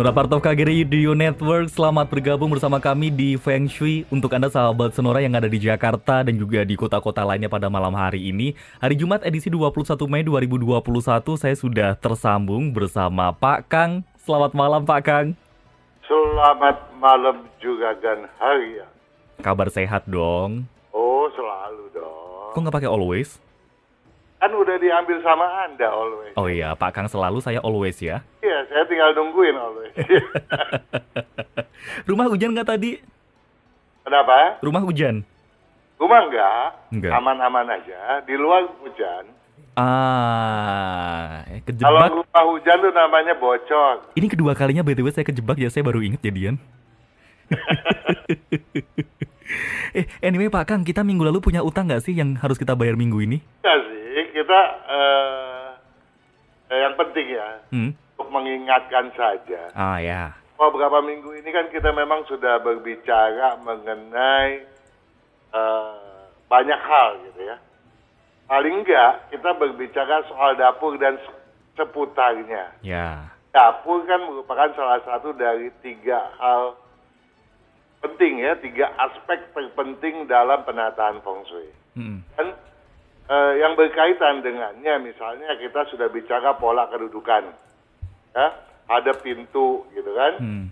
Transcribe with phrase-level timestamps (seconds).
[0.00, 4.08] Sonora Part of KGRI Radio Network Selamat bergabung bersama kami di Feng Shui.
[4.08, 7.92] Untuk Anda sahabat Sonora yang ada di Jakarta Dan juga di kota-kota lainnya pada malam
[7.92, 9.68] hari ini Hari Jumat edisi 21
[10.08, 10.80] Mei 2021
[11.36, 14.00] Saya sudah tersambung bersama Pak Kang.
[14.24, 15.36] Selamat malam Pak Kang.
[16.08, 18.88] Selamat malam juga dan hari ya.
[19.44, 20.64] Kabar sehat dong.
[20.96, 22.56] Oh selalu dong.
[22.56, 23.36] Kok nggak pakai always?
[24.40, 26.32] Kan udah diambil sama Anda always.
[26.40, 28.24] Oh iya, Pak Kang selalu saya always ya.
[28.40, 29.92] Iya, saya tinggal nungguin always.
[32.08, 32.96] Rumah hujan nggak tadi?
[34.00, 34.56] Kenapa?
[34.64, 35.20] Rumah hujan?
[36.00, 36.66] Rumah enggak.
[36.88, 37.12] Enggak.
[37.20, 38.24] Aman-aman aja.
[38.24, 39.28] Di luar hujan.
[39.76, 42.10] Ah, eh, Kalau kejebak.
[42.10, 44.08] rumah hujan tuh namanya bocor.
[44.16, 46.56] Ini kedua kalinya BTW saya kejebak ya, saya baru inget jadian.
[49.98, 52.96] eh, anyway Pak Kang, kita minggu lalu punya utang nggak sih yang harus kita bayar
[52.98, 53.38] minggu ini?
[53.62, 53.99] Ya sih,
[54.40, 55.68] kita eh,
[56.66, 57.90] eh, yang penting ya Hmm?
[58.16, 59.68] untuk mengingatkan saja.
[59.72, 60.32] Ah ya.
[60.56, 64.64] Oh, beberapa minggu ini kan kita memang sudah berbicara mengenai
[65.50, 66.16] eh,
[66.46, 67.56] banyak hal gitu ya.
[68.44, 71.38] Paling enggak kita berbicara soal dapur dan se-
[71.76, 72.74] seputarnya.
[72.80, 73.30] Ya.
[73.50, 76.74] Dapur kan merupakan salah satu dari tiga hal
[78.00, 81.70] penting ya, tiga aspek terpenting dalam penataan feng shui.
[81.92, 82.24] Hmm.
[82.34, 82.56] Dan
[83.30, 87.54] eh, yang berkaitan dengannya, misalnya kita sudah bicara pola kedudukan,
[88.34, 88.46] ya,
[88.90, 90.34] ada pintu gitu kan.
[90.42, 90.66] Hmm.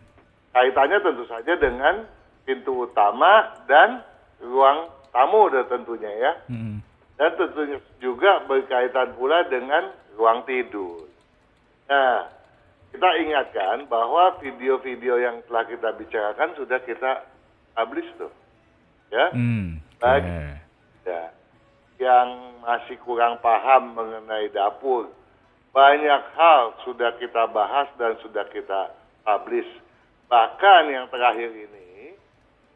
[0.50, 2.03] Kaitannya tentu saja dengan
[2.43, 4.03] pintu utama dan
[4.43, 6.33] ruang tamu udah tentunya ya.
[6.50, 6.83] Hmm.
[7.15, 11.06] Dan tentunya juga berkaitan pula dengan ruang tidur.
[11.87, 12.27] Nah,
[12.91, 17.22] kita ingatkan bahwa video-video yang telah kita bicarakan sudah kita
[17.77, 18.33] publish tuh.
[19.15, 19.31] Ya.
[19.31, 19.78] Hmm.
[20.03, 20.25] Baik.
[20.27, 20.41] Oke.
[21.06, 21.22] Ya.
[21.98, 22.28] Yang
[22.62, 25.10] masih kurang paham mengenai dapur,
[25.75, 28.94] banyak hal sudah kita bahas dan sudah kita
[29.26, 29.69] publish.
[30.31, 32.14] Bahkan yang terakhir ini,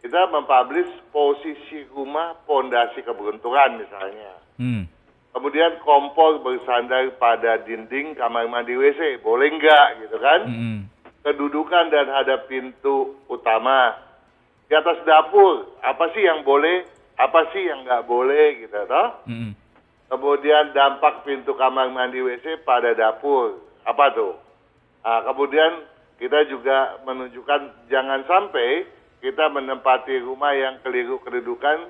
[0.02, 4.32] kita mempublish posisi rumah pondasi keberuntungan misalnya.
[4.58, 4.84] Hmm.
[5.32, 10.40] Kemudian kompor bersandar pada dinding kamar mandi WC, boleh nggak gitu kan?
[10.44, 10.80] Hmm.
[11.22, 13.94] kedudukan dan hadap pintu utama.
[14.66, 16.82] Di atas dapur, apa sih yang boleh,
[17.22, 19.08] apa sih yang nggak boleh gitu toh.
[19.30, 19.54] Hmm.
[20.12, 24.36] Kemudian dampak pintu kamar mandi WC pada dapur, apa tuh?
[25.00, 25.88] Nah, kemudian
[26.20, 28.84] kita juga menunjukkan jangan sampai
[29.24, 31.88] kita menempati rumah yang keliru kedudukan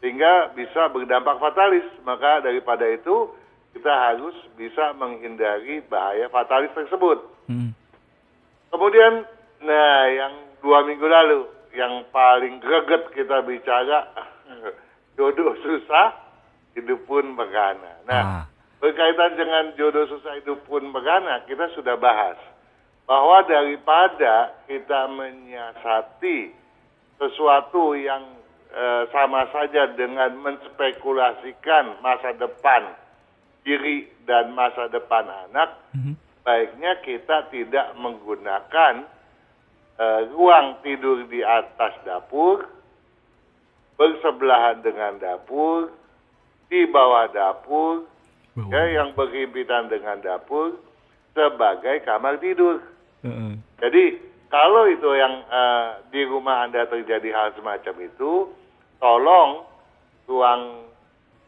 [0.00, 1.84] sehingga bisa berdampak fatalis.
[2.06, 3.34] Maka daripada itu
[3.76, 7.20] kita harus bisa menghindari bahaya fatalis tersebut.
[7.50, 7.76] Hmm.
[8.72, 9.28] Kemudian,
[9.60, 10.34] nah yang
[10.64, 14.10] dua minggu lalu, yang paling greget kita bicara,
[15.14, 16.10] jodoh susah,
[16.74, 18.02] hidup pun begana.
[18.10, 18.44] Nah, Ah.
[18.82, 22.34] berkaitan dengan jodoh susah hidup pun begana, kita sudah bahas
[23.06, 26.50] bahwa daripada kita menyiasati
[27.16, 28.34] sesuatu yang
[28.68, 32.92] eh, sama saja dengan menspekulasikan masa depan
[33.64, 36.12] diri dan masa depan anak, Hmm.
[36.44, 39.08] baiknya kita tidak menggunakan
[40.34, 42.66] ruang tidur di atas dapur,
[43.98, 45.90] bersebelahan dengan dapur,
[46.70, 48.06] di bawah dapur,
[48.58, 48.74] Wow.
[48.74, 50.74] ya, yang berhimpitan dengan dapur
[51.30, 52.82] sebagai kamar tidur.
[53.22, 53.54] Heeh.
[53.78, 54.04] Jadi
[54.50, 58.50] kalau itu yang eh, di rumah Anda terjadi hal semacam itu,
[58.98, 59.62] tolong
[60.26, 60.90] ruang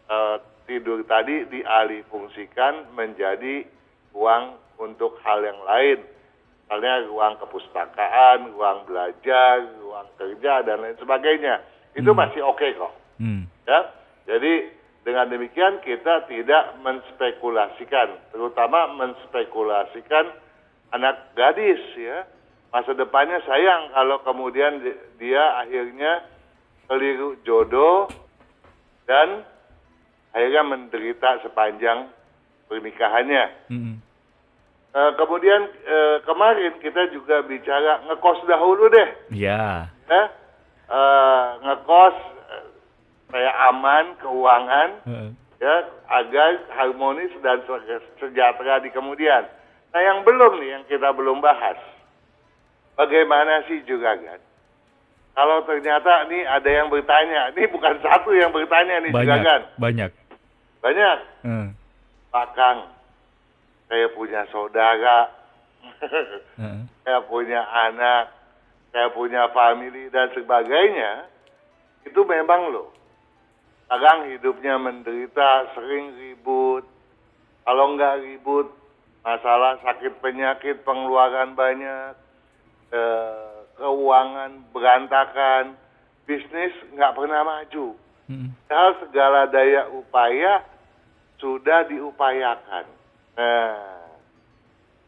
[0.06, 0.36] eh,
[0.70, 3.66] tidur tadi dialih fungsikan menjadi
[4.14, 5.98] ruang untuk hal yang lain.
[6.70, 11.66] Misalnya ruang kepustakaan, ruang belajar, ruang kerja, dan lain sebagainya.
[11.98, 12.94] Itu masih oke kok.
[13.18, 13.50] Hmm.
[13.66, 13.90] Ya,
[14.30, 14.70] jadi
[15.02, 20.30] dengan demikian kita tidak menspekulasikan, terutama menspekulasikan
[20.94, 22.22] anak gadis ya.
[22.70, 26.22] Masa depannya sayang kalau kemudian di- dia akhirnya
[26.86, 28.06] keliru jodoh
[29.10, 29.42] dan
[30.30, 32.14] akhirnya menderita sepanjang
[32.70, 33.44] pernikahannya.
[33.74, 33.98] Hmm.
[34.90, 39.86] Eh, kemudian eh, kemarin kita juga bicara ngekos dahulu deh Ya.
[40.10, 40.22] ya
[40.90, 42.16] Eh, ngekos
[42.50, 42.64] eh,
[43.22, 45.30] supaya aman keuangan Heeh.
[45.62, 45.74] ya
[46.10, 49.46] agar harmonis dan se- sejahtera di kemudian.
[49.90, 51.78] Nah yang belum nih yang kita belum bahas,
[52.96, 54.40] bagaimana sih juga kan?
[55.30, 59.60] Kalau ternyata nih ada yang bertanya, ini bukan satu yang bertanya nih Banyak, Juragan.
[59.78, 60.10] banyak.
[60.82, 61.18] banyak.
[61.46, 61.66] Eh,
[62.30, 62.78] Pak Kang,
[63.90, 65.26] saya punya saudara,
[66.62, 66.80] eh.
[67.02, 68.30] saya punya anak,
[68.94, 71.26] saya punya family dan sebagainya.
[72.06, 72.94] Itu memang loh.
[73.90, 76.86] Kadang hidupnya menderita, sering ribut.
[77.66, 78.70] Kalau nggak ribut,
[79.26, 82.14] masalah sakit penyakit, pengeluaran banyak,
[82.94, 85.74] eh, keuangan berantakan,
[86.30, 87.98] bisnis nggak pernah maju.
[88.70, 90.62] Padahal segala daya upaya
[91.42, 92.99] sudah diupayakan.
[93.40, 93.72] Nah,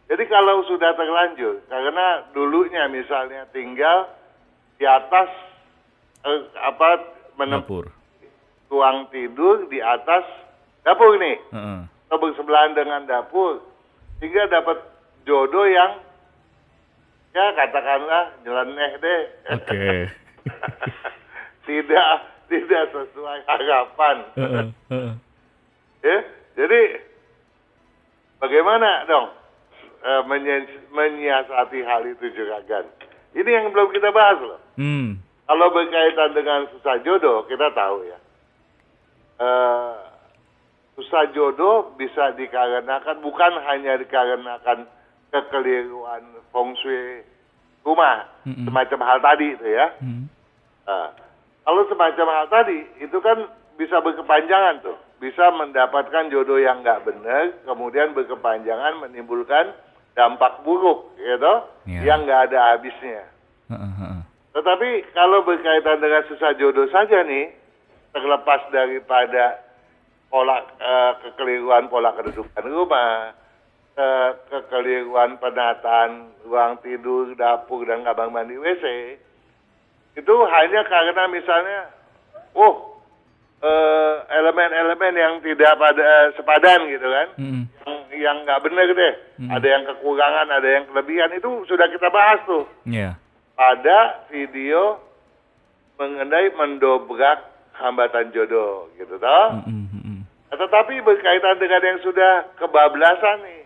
[0.09, 4.09] jadi kalau sudah terlanjur, karena dulunya misalnya tinggal
[4.81, 5.29] di atas
[6.25, 7.93] eh, apa menem- Dapur.
[8.73, 10.25] ruang tidur di atas
[10.81, 11.37] dapur nih,
[12.09, 13.61] atau bersebelahan dengan dapur,
[14.17, 14.81] sehingga dapat
[15.29, 16.01] jodoh yang
[17.37, 19.23] ya katakanlah nyeleneh deh.
[19.61, 19.87] Oke.
[21.69, 22.09] tidak
[22.49, 24.17] tidak sesuai harapan.
[24.41, 25.13] Heeh, heeh.
[26.01, 26.17] Ya,
[26.57, 26.81] jadi
[28.43, 29.31] bagaimana dong
[30.27, 32.91] menyi- menyiasati hal itu juragan?
[33.33, 34.61] Ini yang belum kita bahas loh.
[34.77, 35.23] Hmm.
[35.47, 38.19] Kalau berkaitan dengan susah jodoh, kita tahu ya.
[39.41, 39.95] Eh,
[40.99, 44.85] susah jodoh bisa dikarenakan bukan hanya dikarenakan
[45.33, 47.25] kekeliruan feng shui
[47.83, 49.87] rumah, semacam hal tadi itu ya.
[49.99, 50.29] Hmm.
[50.85, 51.09] Nah,
[51.65, 54.99] kalau semacam hal tadi, itu kan bisa berkepanjangan tuh.
[55.23, 59.71] Bisa mendapatkan jodoh yang nggak benar, kemudian berkepanjangan menimbulkan
[60.19, 61.55] dampak buruk, gitu,
[61.89, 62.01] Ya.
[62.13, 63.25] yang nggak ada habisnya.
[64.53, 67.49] Tetapi kalau berkaitan dengan susah jodoh saja nih,
[68.13, 69.65] terlepas daripada
[70.29, 73.33] pola eh, kekeliruan pola kedudukan rumah,
[73.97, 79.17] eh, kekeliruan penataan ruang tidur, dapur dan kamar mandi WC,
[80.21, 81.89] itu hanya karena misalnya,
[82.53, 82.92] oh
[84.29, 87.65] elemen-elemen yang tidak pada sepadan gitu kan, Mm-mm.
[88.11, 89.15] yang nggak benar deh,
[89.49, 93.17] ada yang kekurangan, ada yang kelebihan itu sudah kita bahas tuh Iya.
[93.55, 94.99] pada video
[95.95, 97.39] mengenai mendobrak
[97.79, 99.47] hambatan jodoh gitu toh.
[99.63, 100.19] Mm-mm, mm-mm.
[100.51, 103.63] Nah, Tetapi berkaitan dengan yang sudah kebablasan nih,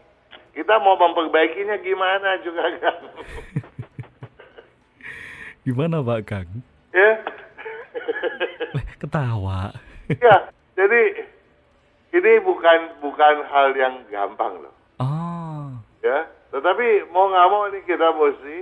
[0.55, 2.97] kita mau memperbaikinya gimana juga kan?
[5.67, 6.47] Gimana Pak Kang?
[8.77, 9.73] Eh, Ketawa.
[10.13, 10.37] ya.
[10.77, 11.03] Jadi
[12.13, 16.29] ini bukan bukan hal yang gampang loh, Oh, ya.
[16.49, 18.59] Tetapi mau nggak mau ini kita mesti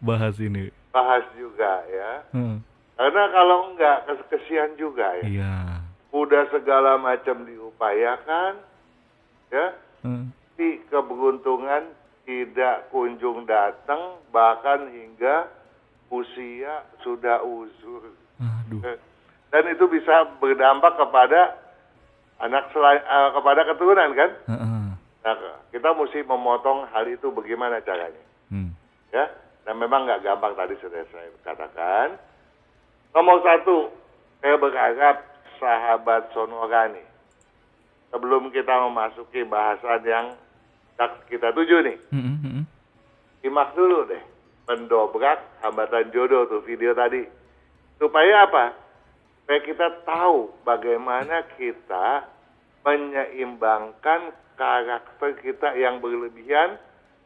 [0.00, 0.72] bahas ini.
[0.90, 2.24] bahas juga ya.
[2.32, 2.56] Heeh.
[2.96, 5.24] Karena kalau enggak kes- kesian juga ya.
[5.24, 5.54] Iya.
[6.10, 8.58] Udah segala macam diupayakan,
[9.48, 9.66] ya.
[10.02, 10.24] Heeh.
[10.50, 11.88] Tapi keberuntungan
[12.24, 15.48] tidak kunjung datang, bahkan hingga
[16.08, 18.12] usia sudah uzur.
[18.36, 18.82] Aduh.
[19.50, 21.58] Dan itu bisa berdampak kepada
[22.38, 24.30] anak selain eh, kepada keturunan kan?
[24.46, 24.78] Heeh.
[25.20, 25.36] Nah,
[25.68, 28.72] kita mesti memotong hal itu bagaimana caranya, Hmm.
[29.12, 29.28] ya?
[29.68, 32.16] Dan memang nggak gampang tadi sudah saya katakan.
[33.12, 33.92] Nomor satu,
[34.40, 35.20] saya berharap
[35.60, 37.04] sahabat Sonora nih,
[38.08, 40.26] sebelum kita memasuki bahasan yang
[41.28, 42.64] kita tuju nih, Mm-mm, mm-mm.
[43.44, 44.22] simak dulu deh,
[44.64, 47.28] mendobrak hambatan jodoh tuh video tadi.
[48.00, 48.72] Supaya apa?
[49.50, 52.22] Supaya kita tahu bagaimana kita
[52.86, 56.78] menyeimbangkan karakter kita yang berlebihan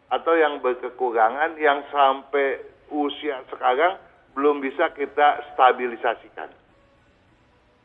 [0.09, 4.01] atau yang berkekurangan yang sampai usia sekarang
[4.33, 6.49] belum bisa kita stabilisasikan.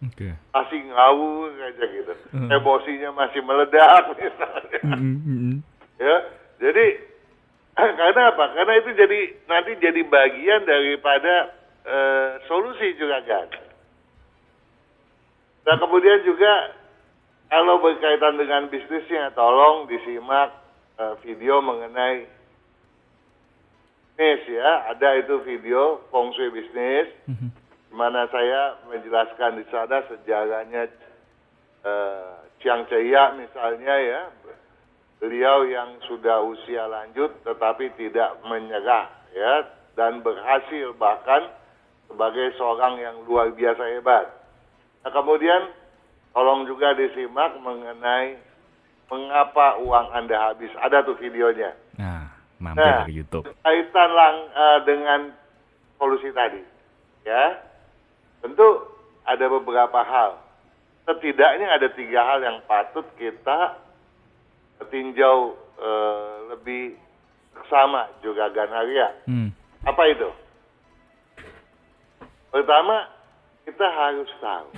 [0.07, 0.31] Oke.
[0.55, 2.13] Masih ngawur aja gitu.
[2.31, 2.47] Hmm.
[2.47, 4.79] Emosinya masih meledak misalnya.
[4.87, 5.55] Mm-mm, mm-mm.
[5.99, 6.15] ya
[6.63, 6.85] jadi
[7.75, 9.19] karena apa karena itu jadi
[9.51, 11.51] nanti jadi bagian daripada
[11.83, 13.67] eh, solusi juga kan
[15.67, 16.75] nah kemudian juga
[17.49, 20.53] kalau berkaitan dengan bisnisnya tolong disimak
[20.99, 22.27] eh, video mengenai
[24.15, 27.49] bisnis ya ada itu video feng shui bisnis Mhm.
[27.89, 30.83] di mana saya menjelaskan di sana sejarahnya
[31.87, 34.21] eh, Chiang Chaya misalnya ya
[35.19, 41.51] beliau yang sudah usia lanjut tetapi tidak menyerah ya dan berhasil bahkan
[42.07, 44.31] sebagai seorang yang luar biasa hebat.
[45.09, 45.73] Nah, kemudian
[46.37, 48.37] tolong juga disimak mengenai
[49.09, 50.69] mengapa uang Anda habis.
[50.77, 51.73] Ada tuh videonya.
[51.97, 52.29] Nah,
[52.61, 53.09] mampir Nah.
[53.09, 53.49] ke YouTube.
[53.65, 55.19] Kaitan lang eh, dengan
[55.97, 56.61] solusi tadi,
[57.25, 57.57] ya.
[58.45, 58.85] Tentu
[59.25, 60.45] ada beberapa hal.
[61.09, 63.81] setidaknya ada tiga hal yang patut kita
[64.93, 66.93] tinjau eh, lebih
[67.65, 69.09] sama juga Ganaria.
[69.25, 69.49] Hmm.
[69.89, 70.29] Apa itu?
[72.53, 73.09] Pertama,
[73.65, 74.69] kita harus tahu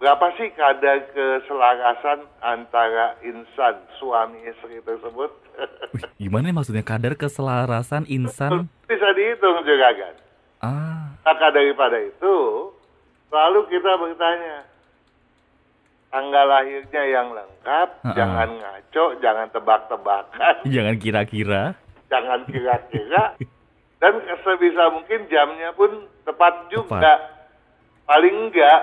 [0.00, 5.28] berapa sih kadar keselarasan antara insan suami istri tersebut?
[5.94, 8.66] Wih, gimana nih maksudnya kadar keselarasan insan?
[8.90, 10.14] Bisa dihitung juga kan.
[10.60, 12.36] Ah, Maka daripada itu,
[13.28, 14.64] lalu kita bertanya,
[16.10, 18.12] tanggal lahirnya yang lengkap, Ha-ha.
[18.12, 21.62] jangan ngaco, jangan tebak-tebakan, jangan kira-kira.
[22.10, 23.38] jangan kira-kira,
[24.02, 27.14] dan sebisa mungkin jamnya pun tepat juga.
[28.04, 28.80] Paling enggak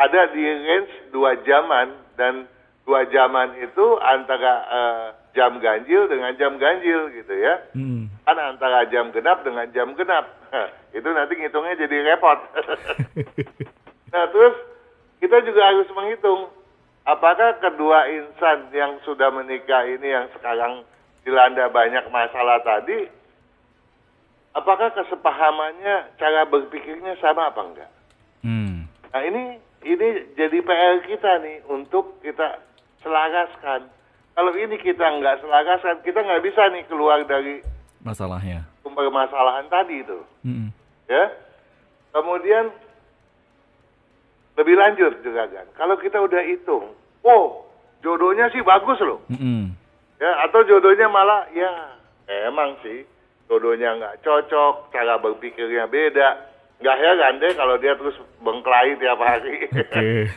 [0.00, 2.48] ada di range dua jaman dan
[2.88, 7.60] dua jaman itu antara eh, jam ganjil dengan jam ganjil gitu ya.
[7.76, 8.08] Hmm.
[8.24, 10.26] Kan antara jam genap dengan jam genap.
[10.96, 12.38] itu nanti ngitungnya jadi repot.
[14.12, 14.56] nah terus
[15.20, 16.48] kita juga harus menghitung
[17.04, 20.82] apakah kedua insan yang sudah menikah ini yang sekarang
[21.22, 23.06] dilanda banyak masalah tadi,
[24.56, 27.90] apakah kesepahamannya cara berpikirnya sama apa enggak?
[28.40, 28.88] Hmm.
[29.12, 32.60] Nah ini ini jadi PR kita nih untuk kita
[33.00, 33.88] selaraskan.
[34.30, 37.60] Kalau ini kita nggak selaraskan, kita nggak bisa nih keluar dari
[38.00, 38.64] Masalahnya.
[38.80, 40.72] sumber masalahan tadi itu, Hmm.
[41.04, 41.28] ya.
[42.10, 42.72] Kemudian
[44.56, 47.64] lebih lanjut juga kan, kalau kita udah hitung, oh
[48.00, 49.72] jodohnya sih bagus loh, Hmm.
[50.16, 51.70] ya atau jodohnya malah ya
[52.48, 53.04] emang sih
[53.48, 56.28] jodohnya nggak cocok, cara berpikirnya beda.
[56.80, 59.68] Nggak heran deh kalau dia terus bengkelai tiap hari.
[59.68, 60.08] Oke.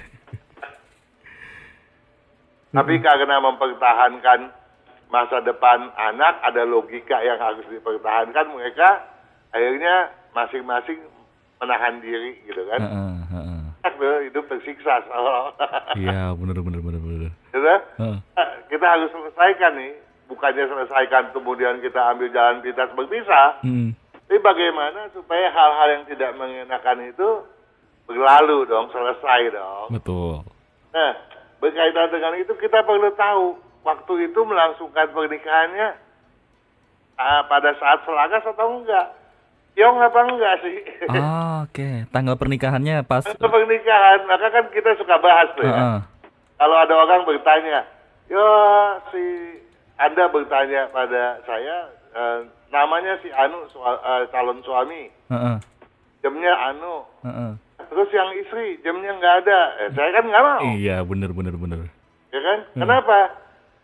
[2.74, 4.50] Tapi karena mempertahankan
[5.14, 9.06] masa depan anak, ada logika yang harus dipertahankan, mereka
[9.54, 10.98] akhirnya masing-masing
[11.62, 12.82] menahan diri gitu kan.
[12.82, 13.62] Heeh, heeh.
[13.86, 15.06] Enak tuh, hidup tersiksa.
[16.02, 16.82] Iya, bener bener.
[16.82, 17.62] Gitu?
[17.62, 18.18] Heeh.
[18.18, 19.94] Nah, Kita harus selesaikan nih,
[20.26, 23.94] bukannya selesaikan kemudian kita ambil jalan pintas berpisah, Hmm.
[24.34, 27.46] Tapi bagaimana supaya hal-hal yang tidak mengenakan itu
[28.10, 29.94] berlalu dong, selesai dong.
[29.94, 30.42] Betul.
[30.89, 31.13] Nah,
[31.62, 36.01] berkaitan dengan itu kita perlu tahu waktu itu melangsungkan pernikahannya
[37.22, 39.13] ah, pada saat selagas atau enggak.
[39.77, 40.77] Yong apa enggak sih?
[41.13, 42.10] Ah, oke.
[42.10, 45.77] Tanggal pernikahannya pas Waktu pernikahan, maka kan kita suka bahas tuh ya.
[45.77, 46.00] Heeh.
[46.58, 47.86] Kalau ada orang bertanya,
[48.34, 48.50] ya
[49.13, 49.22] si
[50.01, 51.77] Anda bertanya pada saya,
[52.18, 52.39] eh,
[52.74, 55.56] namanya si Anu sua- eh, calon suami, Heeh.
[56.20, 57.51] jamnya Anu, Heeh.
[57.86, 60.62] terus yang istri jamnya nggak ada, eh, saya kan nggak mau.
[60.74, 61.80] Iya, bener bener bener.
[62.34, 62.60] Ya kan?
[62.74, 63.18] Kenapa?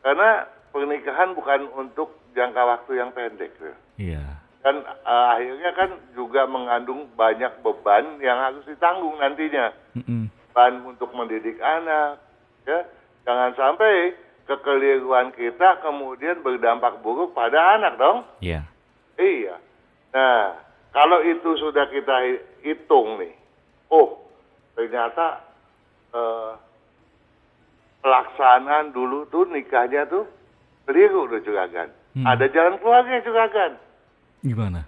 [0.02, 0.30] Karena
[0.74, 3.54] pernikahan bukan untuk jangka waktu yang pendek.
[3.56, 3.78] tuh.
[4.02, 4.42] Iya.
[4.66, 9.70] Dan eh, akhirnya kan juga mengandung banyak beban yang harus ditanggung nantinya.
[9.94, 10.34] Mm-mm.
[10.50, 12.18] Beban untuk mendidik anak.
[12.66, 12.82] ya
[13.24, 14.18] Jangan sampai
[14.50, 18.26] kekeliruan kita kemudian berdampak buruk pada anak dong.
[18.42, 18.66] Iya.
[19.20, 19.56] Iya.
[20.10, 20.56] Nah,
[20.90, 23.36] kalau itu sudah kita hi- hitung nih,
[23.92, 24.24] oh
[24.74, 25.44] ternyata
[26.10, 26.52] eh,
[28.00, 30.24] pelaksanaan dulu tuh nikahnya tuh
[30.88, 31.92] keliru tuh juragan.
[32.16, 32.26] Hmm.
[32.26, 33.76] Ada jalan keluarnya juragan.
[34.42, 34.88] Gimana?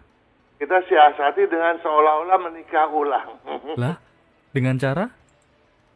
[0.57, 3.29] Kita siasati dengan seolah-olah menikah ulang.
[3.81, 3.99] Lah,
[4.49, 5.05] dengan cara?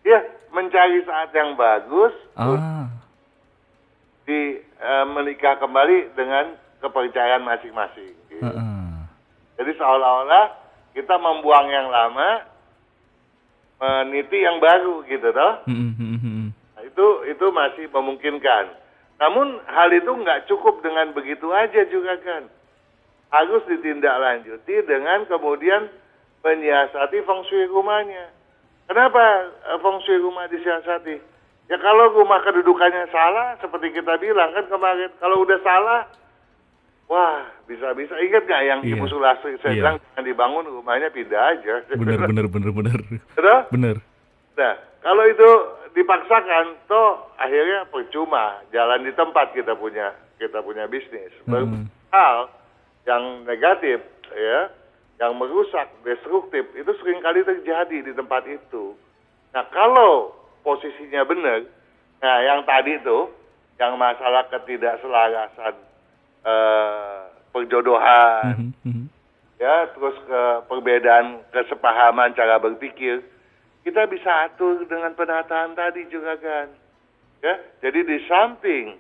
[0.06, 0.22] ya,
[0.54, 2.86] mencari saat yang bagus Ah.
[4.22, 8.14] di eh, menikah kembali dengan kepercayaan masing-masing.
[8.42, 8.88] Heeh.
[9.56, 10.46] Jadi seolah-olah
[10.96, 12.44] kita membuang yang lama,
[13.80, 15.54] meniti yang baru gitu toh.
[15.68, 16.52] Mm-mm.
[16.76, 18.72] Nah, itu itu masih memungkinkan.
[19.20, 22.48] Namun hal itu nggak cukup dengan begitu aja juga kan.
[23.32, 25.92] Harus ditindaklanjuti dengan kemudian
[26.44, 28.32] menyiasati feng shui rumahnya.
[28.86, 31.18] Kenapa eh, feng shui rumah disiasati?
[31.66, 36.06] Ya kalau rumah kedudukannya salah, seperti kita bilang kan kemarin, kalau udah salah,
[37.06, 38.98] wah bisa-bisa ingat nggak yang Iya.
[38.98, 39.80] Ibu Sulastri saya Iya.
[39.82, 41.74] bilang jangan dibangun rumahnya pindah aja.
[41.94, 43.00] Bener bener bener bener.
[43.34, 43.60] Betul?
[43.74, 43.96] Bener.
[44.56, 45.50] Nah, kalau itu
[45.94, 51.32] dipaksakan, toh akhirnya percuma jalan di tempat kita punya kita punya bisnis.
[51.48, 51.88] Hmm.
[52.12, 52.52] Hal
[53.08, 54.68] yang negatif, ya,
[55.22, 58.98] yang merusak, destruktif itu sering kali terjadi di tempat itu.
[59.56, 60.36] Nah, kalau
[60.66, 61.64] posisinya benar,
[62.20, 63.32] nah yang tadi itu,
[63.80, 65.76] yang masalah ketidakselarasan
[66.46, 69.06] eh, perjodohan, Mhm, mhm.
[69.58, 73.24] ya terus ke perbedaan kesepahaman cara berpikir
[73.82, 76.68] kita bisa atur dengan penataan tadi juga kan
[77.40, 79.00] ya jadi di samping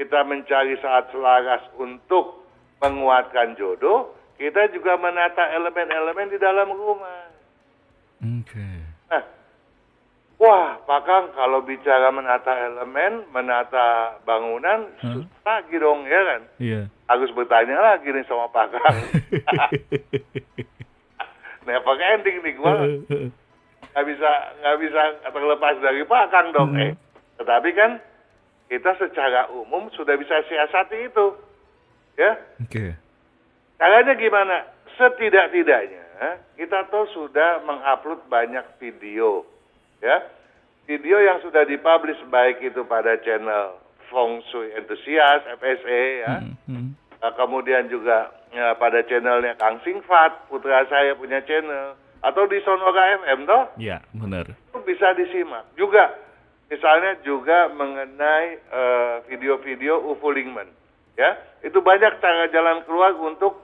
[0.00, 2.42] kita mencari saat selaras untuk
[2.82, 7.30] menguatkan jodoh kita juga menata elemen-elemen di dalam rumah
[8.18, 8.68] Oke.
[9.06, 9.22] nah
[10.42, 15.22] Wah, Pak Kang, kalau bicara menata elemen, menata bangunan, Hmm.
[15.22, 16.42] susah lagi dong, ya kan?
[16.58, 16.80] Iya.
[17.06, 18.96] Harus bertanya lagi nih sama Pak Kang.
[21.62, 22.74] Never ending nih, gua
[23.92, 26.74] nggak bisa nggak bisa terlepas dari Pak Kang dong.
[26.74, 26.90] Hmm.
[26.90, 26.92] Eh,
[27.38, 28.02] tetapi kan
[28.66, 31.26] kita secara umum sudah bisa siasati itu,
[32.18, 32.34] ya.
[32.58, 32.98] Oke.
[33.78, 34.66] Caranya gimana?
[34.98, 36.02] Setidak-tidaknya
[36.58, 39.46] kita tuh sudah mengupload banyak video,
[40.02, 40.16] ya.
[40.90, 43.78] Video yang sudah dipublish baik itu pada channel
[44.10, 46.34] Feng Shui Enthusiast FSA, ya.
[46.42, 46.88] Hmm, hmm.
[47.22, 53.22] Uh, kemudian juga ya, pada channelnya Kang Singfat, putra saya punya channel, atau di Sonora
[53.22, 54.50] FM toh Iya, benar.
[54.50, 55.70] itu bisa disimak.
[55.78, 56.18] Juga
[56.66, 60.66] misalnya juga mengenai eh, video-video UFO Lingman,
[61.14, 63.60] ya itu banyak cara jalan keluar untuk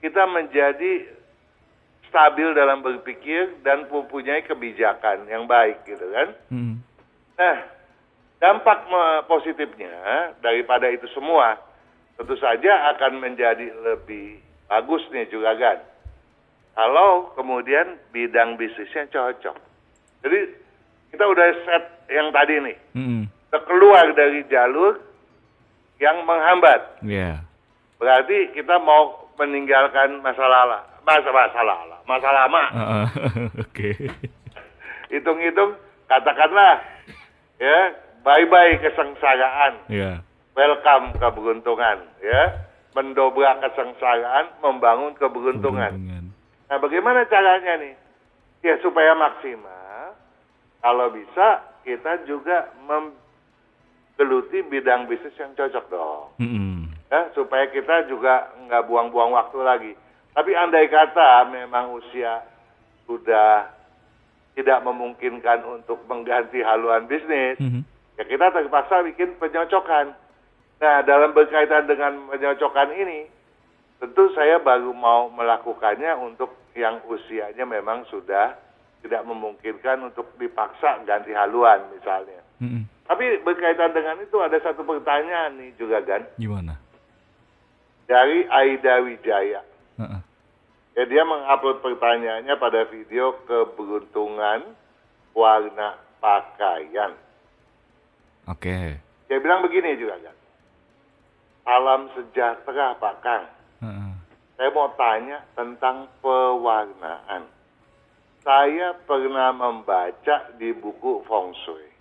[0.00, 1.08] kita menjadi
[2.16, 6.32] stabil dalam berpikir dan mempunyai kebijakan yang baik gitu kan.
[6.48, 6.80] Hmm.
[7.36, 7.56] Nah,
[8.40, 8.88] dampak
[9.28, 11.60] positifnya daripada itu semua
[12.16, 15.84] tentu saja akan menjadi lebih bagus nih juga kan.
[16.72, 19.60] Kalau kemudian bidang bisnisnya cocok.
[20.24, 20.40] Jadi
[21.12, 22.76] kita udah set yang tadi nih.
[22.96, 23.28] Hmm.
[23.28, 25.04] Kita keluar dari jalur
[26.00, 27.04] yang menghambat.
[27.04, 27.44] Iya.
[28.00, 30.95] Berarti kita mau meninggalkan masalah lah.
[31.06, 31.98] Masa masalah lah.
[32.02, 32.64] Masalah lama.
[32.68, 33.06] Heeh.
[33.64, 33.90] Oke.
[35.08, 36.82] Hitung-hitung katakanlah
[37.56, 37.78] ya
[38.20, 39.74] bye-bye kesengsaraan.
[39.86, 40.12] Iya.
[40.52, 46.24] welcome keberuntungan ya mendobrak kesengsaraan membangun keberuntungan Keberuntungan.
[46.64, 47.92] nah bagaimana caranya nih
[48.64, 50.16] ya supaya maksimal
[50.80, 56.88] kalau bisa kita juga menggeluti bidang bisnis yang cocok dong Hmm.
[57.06, 59.92] ya supaya kita juga nggak buang-buang waktu lagi
[60.36, 62.44] tapi andai kata memang usia
[63.08, 63.72] sudah
[64.52, 67.88] tidak memungkinkan untuk mengganti haluan bisnis Hmm.
[68.20, 70.12] ya kita terpaksa bikin penyocokan.
[70.76, 73.24] Nah, dalam berkaitan dengan penyocokan ini,
[73.96, 78.52] tentu saya baru mau melakukannya untuk yang usianya memang sudah
[79.00, 82.44] tidak memungkinkan untuk dipaksa ganti haluan misalnya.
[82.60, 82.84] Hmm.
[83.08, 86.76] Tapi berkaitan dengan itu ada satu pertanyaan nih juga kan Gimana?
[88.04, 89.62] dari Aida Wijaya.
[89.96, 90.20] Heeh.
[90.96, 94.64] Ya dia mengupload pertanyaannya pada video keberuntungan
[95.36, 97.12] warna pakaian.
[98.48, 98.96] Oke.
[99.28, 100.36] Dia bilang begini juga kan.
[101.68, 103.44] Salam sejahtera Pak Kang.
[103.84, 104.12] Heeh.
[104.56, 107.44] Saya mau tanya tentang pewarnaan.
[108.40, 111.92] Saya pernah membaca di buku Feng Shui.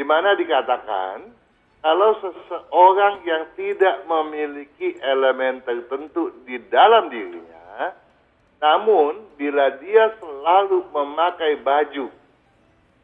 [0.00, 1.28] Di mana dikatakan
[1.84, 7.55] kalau seseorang yang tidak memiliki elemen tertentu di dalam dirinya,
[8.56, 12.08] namun bila dia selalu memakai baju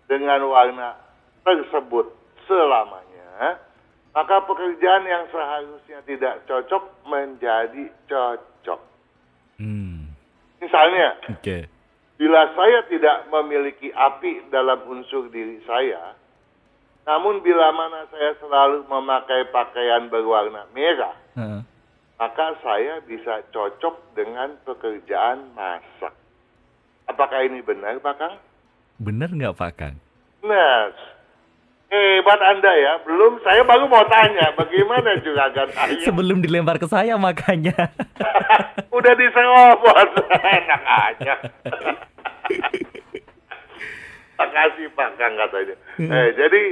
[0.08, 0.96] dengan warna
[1.44, 2.08] tersebut
[2.48, 3.60] selamanya,
[4.16, 8.80] maka pekerjaan yang seharusnya tidak cocok menjadi cocok.
[9.60, 10.08] Hmm.
[10.60, 11.68] Misalnya, Oke.
[12.16, 16.16] bila saya tidak memiliki api dalam unsur diri saya,
[17.02, 21.60] namun bila mana saya selalu memakai pakaian berwarna merah, Heeh.
[22.22, 26.14] Maka saya bisa cocok dengan pekerjaan masak.
[27.10, 28.38] Apakah ini benar, Pak Kang?
[29.02, 29.98] Bener nggak Pak Kang?
[30.46, 30.94] Nah,
[31.90, 33.02] hebat Anda ya.
[33.02, 35.98] Belum, saya baru mau tanya, bagaimana juga kan saya?
[36.06, 37.90] Sebelum dilempar ke saya makanya.
[38.96, 41.34] Udah diserobot, enak aja.
[44.38, 45.74] Makasih Pak Kang katanya.
[45.98, 46.62] Eh, jadi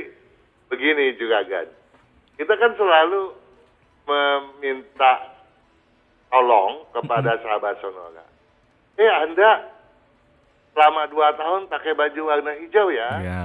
[0.70, 1.66] begini juga kan.
[2.38, 3.34] Kita kan selalu
[4.06, 5.29] meminta
[6.30, 8.24] tolong kepada sahabat Sonora.
[8.96, 9.66] Eh Anda
[10.70, 13.10] selama dua tahun pakai baju warna hijau ya.
[13.20, 13.42] ya.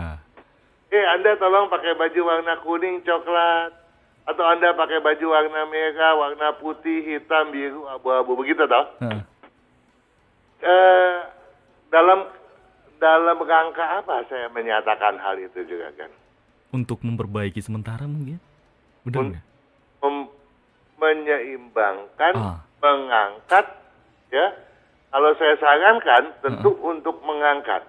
[0.87, 3.73] Eh Anda tolong pakai baju warna kuning, coklat.
[4.25, 8.33] Atau Anda pakai baju warna merah, warna putih, hitam, biru, abu-abu.
[8.35, 8.85] Begitu toh?
[9.01, 9.21] Heeh.
[10.65, 11.15] Eh,
[11.89, 12.25] dalam
[12.97, 16.09] dalam rangka apa saya menyatakan hal itu juga kan?
[16.73, 18.41] Untuk memperbaiki sementara mungkin.
[19.05, 19.45] Bener Un- nggak?
[20.01, 20.33] Mem-
[20.95, 22.57] menyeimbangkan, Ah.
[22.85, 23.65] Mengangkat,
[24.29, 24.53] ya.
[25.09, 27.81] Kalau saya sarankan, tentu untuk mengangkat.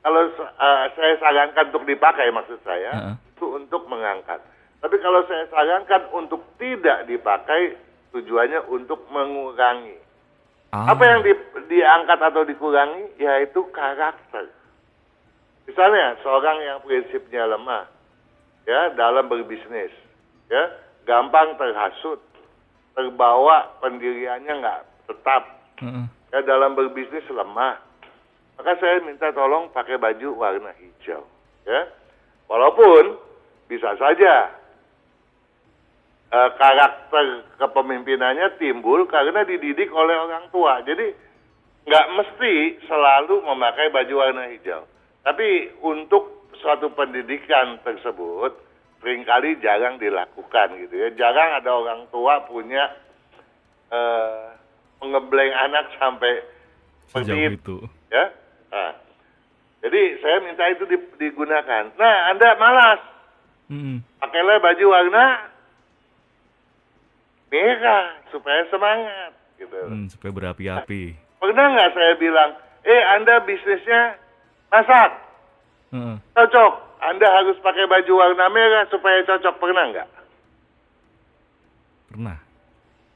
[0.00, 3.14] Kalau eh, saya sarankan untuk dipakai, maksud saya, Heeh.
[3.36, 4.40] itu untuk mengangkat.
[4.80, 7.76] Tapi kalau saya sarankan untuk tidak dipakai,
[8.16, 9.98] tujuannya untuk mengurangi.
[10.72, 10.96] Ah.
[10.96, 14.48] Apa yang di- diangkat atau dikurangi yaitu karakter.
[15.68, 17.86] Misalnya seorang yang prinsipnya lemah
[18.64, 19.92] ya dalam berbisnis
[20.48, 20.62] ya
[21.04, 22.18] gampang terhasut,
[22.92, 25.42] terbawa pendiriannya nggak tetap
[25.80, 26.06] Heeh.
[26.32, 27.80] ya dalam berbisnis lemah.
[28.52, 31.24] maka saya minta tolong pakai baju warna hijau.
[31.66, 31.88] Ya,
[32.46, 33.16] walaupun
[33.66, 34.54] bisa saja
[36.30, 40.84] eh, karakter kepemimpinannya timbul karena dididik oleh orang tua.
[40.84, 41.10] Jadi
[41.88, 44.86] nggak mesti selalu memakai baju warna hijau.
[45.26, 48.54] Tapi untuk suatu pendidikan tersebut
[49.02, 51.08] sering kali jarang dilakukan gitu ya.
[51.18, 52.86] Jarang ada orang tua punya
[53.90, 54.46] eh,
[55.02, 56.46] mengebleng anak sampai
[57.10, 57.76] Sejauh itu.
[58.08, 58.30] Ya.
[58.72, 58.96] Nah,
[59.84, 61.92] jadi saya minta itu di- digunakan.
[61.98, 63.00] Nah, Anda malas.
[63.68, 64.00] Mm-mm.
[64.22, 65.50] Pakailah baju warna
[67.52, 69.76] merah supaya semangat gitu.
[69.76, 71.12] Hmm, supaya berapi-api.
[71.36, 72.50] Pernah nggak saya bilang,
[72.86, 74.16] eh Anda bisnisnya
[74.72, 75.10] masak,
[75.92, 76.16] Heeh.
[76.32, 76.72] cocok.
[77.02, 79.54] Anda harus pakai baju warna merah supaya cocok.
[79.58, 80.08] Pernah nggak?
[82.12, 82.38] Pernah.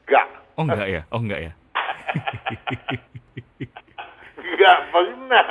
[0.06, 0.26] Nggak.
[0.56, 1.02] Oh enggak ya?
[1.12, 1.52] Oh enggak ya?
[4.36, 5.46] Nggak pernah.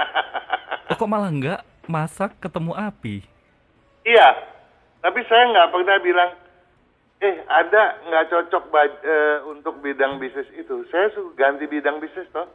[0.92, 1.62] Oh kok malah enggak?
[1.86, 3.22] Masak ketemu api.
[4.04, 4.30] iya.
[5.06, 6.32] Tapi saya nggak pernah bilang,
[7.22, 10.82] eh Anda nggak cocok baj- eh, untuk bidang bisnis itu.
[10.90, 12.50] Saya suruh ganti bidang bisnis toh.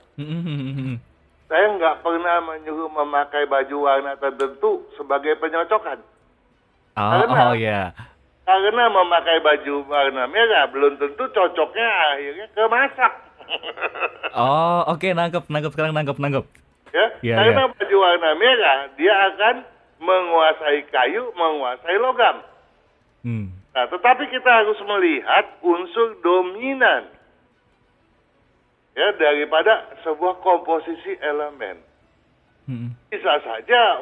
[1.50, 5.98] Saya nggak pernah menyuruh memakai baju warna tertentu sebagai penyocokan.
[6.94, 7.82] Oh, Karena- oh ya.
[8.46, 13.12] Karena memakai baju warna merah belum tentu cocoknya akhirnya ke masak.
[14.30, 16.46] Oh, oke nangkep, nangkep sekarang nangkep, nangkep.
[16.94, 19.66] ya, Iya, karena baju warna merah dia akan
[19.98, 22.46] menguasai kayu, menguasai logam.
[23.26, 23.50] Hmm.
[23.74, 27.10] Nah, tetapi kita harus melihat unsur dominan
[29.00, 31.80] ya daripada sebuah komposisi elemen.
[32.68, 32.92] Mm-mm.
[33.08, 33.96] Bisa saja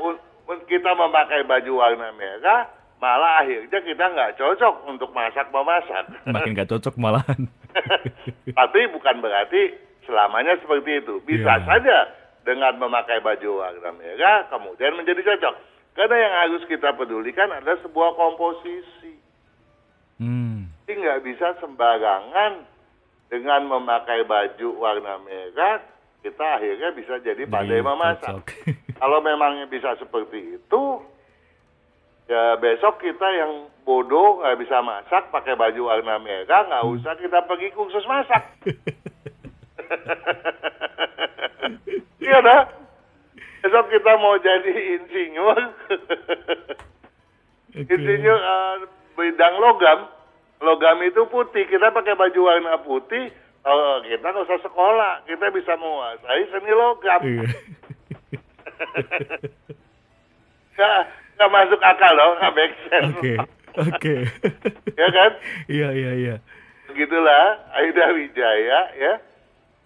[0.66, 2.66] kita memakai baju warna merah,
[2.98, 6.04] malah akhirnya kita nggak cocok untuk masak memasak.
[6.26, 7.46] Makin gak cocok malahan.
[8.58, 11.22] Tapi bukan berarti selamanya seperti itu.
[11.22, 11.66] Bisa Iya.
[11.68, 11.98] saja
[12.42, 15.54] dengan memakai baju warna merah kemudian menjadi cocok.
[15.94, 19.14] Karena yang harus kita pedulikan adalah sebuah komposisi.
[20.18, 20.70] Hmm.
[20.86, 22.66] Jadi nggak bisa sembarangan
[23.28, 25.80] dengan memakai baju warna merah
[26.18, 28.42] kita akhirnya bisa jadi pandai Jadi memasak.
[29.00, 30.82] Kalau memangnya bisa seperti itu,
[32.26, 36.94] ya besok kita yang bodoh nggak bisa masak pakai baju warna merah nggak Hmm.
[36.98, 38.42] usah kita pergi kursus masak.
[42.18, 42.62] Iya dah.
[43.58, 45.58] Besok kita mau jadi insinyur,
[47.72, 47.88] Oke.
[47.88, 48.74] insinyur eh,
[49.14, 49.98] bidang logam.
[50.58, 53.30] Logam itu putih, kita pakai baju warna putih.
[53.62, 57.20] Oh, kita nggak usah sekolah, kita bisa menguasai seni logam.
[57.26, 57.46] Iya.
[60.78, 61.00] Nggak,
[61.34, 63.18] nggak masuk akal loh, nggak make sense.
[63.18, 63.34] Oke.
[63.82, 64.14] Oke.
[64.94, 65.30] Ya kan?
[65.66, 66.34] Iya, iya, iya.
[66.86, 69.12] Begitulah Aida Wijaya ya.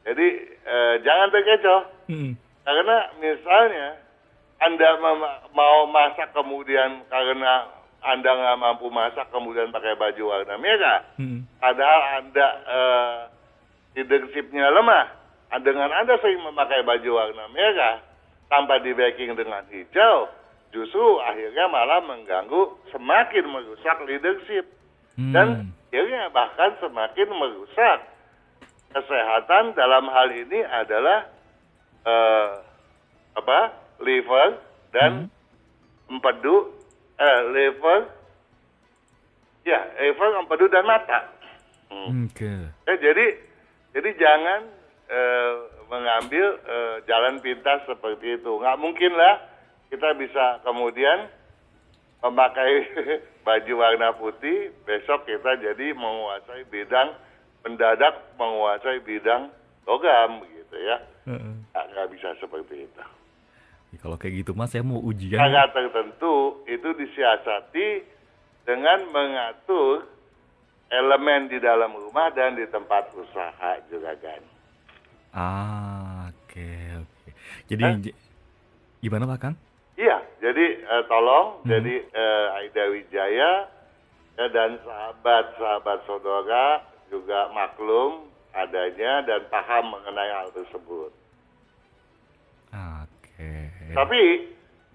[0.04, 1.82] Jadi eh, jangan terkecoh.
[2.12, 2.36] Mm-mm.
[2.62, 3.88] Karena misalnya
[4.60, 5.00] Anda
[5.56, 7.66] mau masak kemudian karena
[8.02, 11.00] Anda nggak mampu masak kemudian pakai baju warna merah.
[11.18, 11.46] Mm-mm.
[11.62, 13.18] Padahal Anda eh,
[13.98, 15.06] leadershipnya lemah.
[15.52, 18.02] Ah, Dengan Anda sering memakai baju warna merah
[18.50, 20.28] tanpa di backing dengan hijau,
[20.74, 24.66] justru akhirnya malah mengganggu semakin merusak leadership
[25.12, 25.28] Hmm.
[25.28, 25.48] dan
[25.92, 27.98] akhirnya bahkan semakin merusak
[28.96, 31.28] kesehatan dalam hal ini adalah
[32.00, 32.50] eh,
[33.36, 33.60] apa
[34.00, 34.56] liver
[34.92, 35.28] dan
[36.08, 36.72] empedu
[37.22, 38.00] eh, liver
[39.62, 41.20] ya liver empedu dan mata.
[41.92, 42.26] Hmm.
[42.26, 42.52] Oke.
[42.88, 43.26] Ya, jadi
[43.94, 44.60] jadi jangan
[45.06, 45.52] eh,
[45.86, 48.52] mengambil eh, jalan pintas seperti itu.
[48.58, 49.38] Nggak mungkin lah
[49.92, 51.28] kita bisa kemudian
[52.22, 52.72] memakai
[53.46, 57.12] baju warna putih, besok kita jadi menguasai bidang
[57.62, 59.52] mendadak menguasai bidang
[59.86, 60.96] logam gitu ya.
[61.28, 63.02] Nggak, nggak bisa seperti itu.
[64.02, 65.38] Kalau kayak gitu mas, saya mau ujian.
[65.38, 68.02] Cara tertentu itu disiasati
[68.66, 70.10] dengan mengatur
[70.90, 74.42] elemen di dalam rumah dan di tempat usaha juga kan.
[75.32, 76.68] Ah, oke,
[77.00, 77.28] oke.
[77.70, 77.96] Jadi Hah?
[77.96, 78.16] j-
[79.00, 79.56] gimana Pak Kang?
[79.96, 81.70] Iya, jadi eh, tolong Hmm.
[81.70, 83.52] jadi eh, Aida Wijaya
[84.34, 91.12] ya, dan sahabat-sahabat saudara juga maklum adanya dan paham mengenai hal tersebut.
[93.92, 94.00] Oke.
[94.00, 94.22] Tapi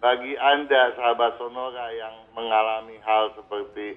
[0.01, 3.93] bagi Anda sahabat Sonora yang mengalami hal seperti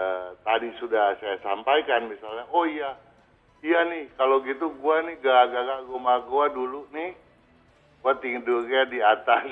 [0.00, 2.96] eh, tadi sudah saya sampaikan misalnya, oh iya,
[3.60, 7.12] iya nih kalau gitu gua nih gara-gara rumah gua dulu nih
[8.00, 9.44] gua tidurnya di atas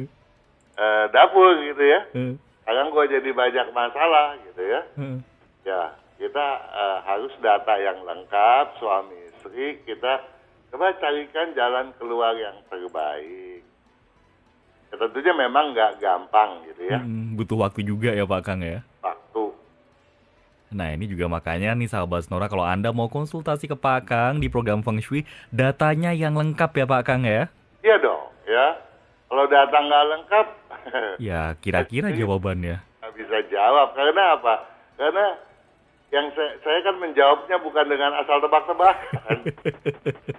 [0.80, 2.00] eh, dapur gitu ya.
[2.64, 4.80] Sekarang gua jadi banyak masalah gitu ya.
[5.68, 5.82] Ya,
[6.16, 10.24] kita eh, harus data yang lengkap, suami istri, kita
[10.72, 13.45] coba carikan jalan keluar yang terbaik.
[14.86, 18.80] Ya, tentunya memang nggak gampang gitu ya, Hmm, butuh waktu juga ya Pak Kang ya.
[19.00, 19.44] waktu.
[20.68, 24.46] Nah ini juga makanya nih sahabat Sonora kalau Anda mau konsultasi ke Pak Kang di
[24.46, 27.46] program Feng Shui, datanya yang lengkap ya Pak Kang ya.
[27.80, 28.66] Iya dong, ya.
[29.26, 30.46] Kalau data nggak lengkap,
[31.28, 32.78] Ya kira-kira jawabannya.
[32.78, 33.90] nggak bisa jawab.
[33.92, 34.54] Karena apa?
[34.96, 35.26] Karena
[36.14, 39.36] yang saya, saya kan menjawabnya bukan dengan asal tebak-tebakan.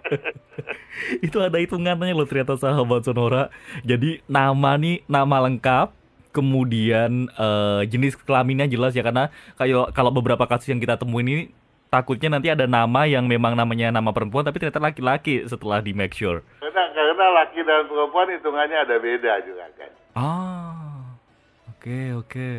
[1.27, 3.51] Itu ada hitungannya loh ternyata sahabat Sonora.
[3.83, 5.91] Jadi nama nih nama lengkap,
[6.31, 11.43] kemudian eh, jenis kelaminnya jelas ya karena kayak kalau beberapa kasus yang kita temuin ini
[11.87, 16.13] takutnya nanti ada nama yang memang namanya nama perempuan tapi ternyata laki-laki setelah di make
[16.13, 16.43] sure.
[16.59, 19.91] karena karena laki dan perempuan hitungannya ada beda juga kan.
[20.13, 21.17] Ah,
[21.73, 22.49] oke oke.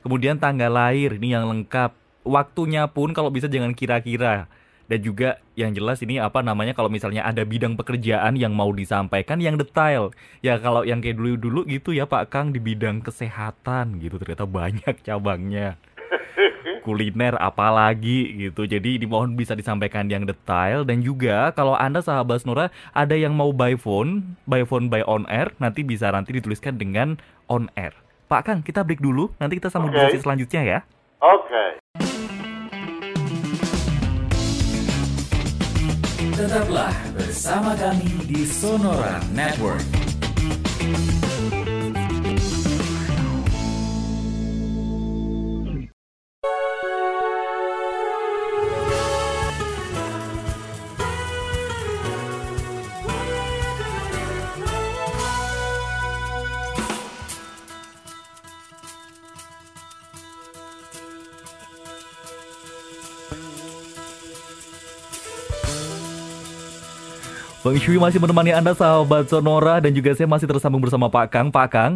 [0.00, 2.07] Kemudian tanggal lahir ini yang lengkap.
[2.26, 4.48] Waktunya pun kalau bisa jangan kira-kira.
[4.88, 9.36] Dan juga yang jelas ini apa namanya kalau misalnya ada bidang pekerjaan yang mau disampaikan
[9.36, 10.16] yang detail.
[10.40, 14.96] Ya kalau yang kayak dulu-dulu gitu ya Pak Kang di bidang kesehatan gitu ternyata banyak
[15.04, 15.76] cabangnya.
[16.88, 18.64] Kuliner apalagi gitu.
[18.64, 23.52] Jadi dimohon bisa disampaikan yang detail dan juga kalau Anda sahabat Nora ada yang mau
[23.52, 27.20] by phone, by phone by on air nanti bisa nanti dituliskan dengan
[27.52, 27.92] on air.
[28.28, 29.32] Pak Kang, kita break dulu.
[29.36, 30.78] Nanti kita sambung sesi selanjutnya ya.
[31.20, 31.80] Oke.
[36.38, 39.82] Tetaplah bersama kami di Sonora Network.
[67.68, 71.52] Bang Shui masih menemani Anda sahabat Sonora dan juga saya masih tersambung bersama Pak Kang.
[71.52, 71.92] Pak Kang,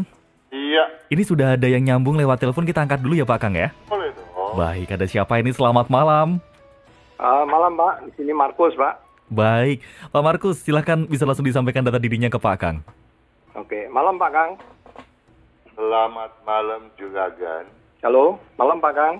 [0.52, 3.72] Iya, ini sudah ada yang nyambung lewat telepon kita angkat dulu ya Pak Kang ya.
[3.88, 4.52] boleh dong.
[4.52, 5.48] Baik, ada siapa ini?
[5.48, 6.37] Selamat malam.
[7.16, 9.00] Ah, malam Pak, di sini Markus Pak.
[9.32, 9.80] Baik,
[10.12, 12.85] Pak Markus, silahkan bisa langsung disampaikan data dirinya ke Pak Kang.
[13.56, 14.50] Oke, malam Pak Kang.
[15.72, 17.64] Selamat malam juga Gan.
[18.04, 19.14] Halo, malam Pak Kang.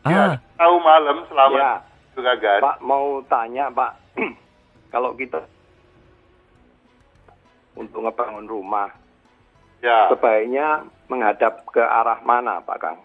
[0.00, 0.24] Ah, Ya,
[0.56, 1.72] tahu malam selamat Ya.
[2.16, 2.60] juga Gan.
[2.64, 3.92] Pak mau tanya Pak,
[4.90, 5.46] kalau kita
[7.72, 8.90] untuk ngebangun rumah,
[9.80, 12.98] Ya, sebaiknya menghadap ke arah mana Pak Kang?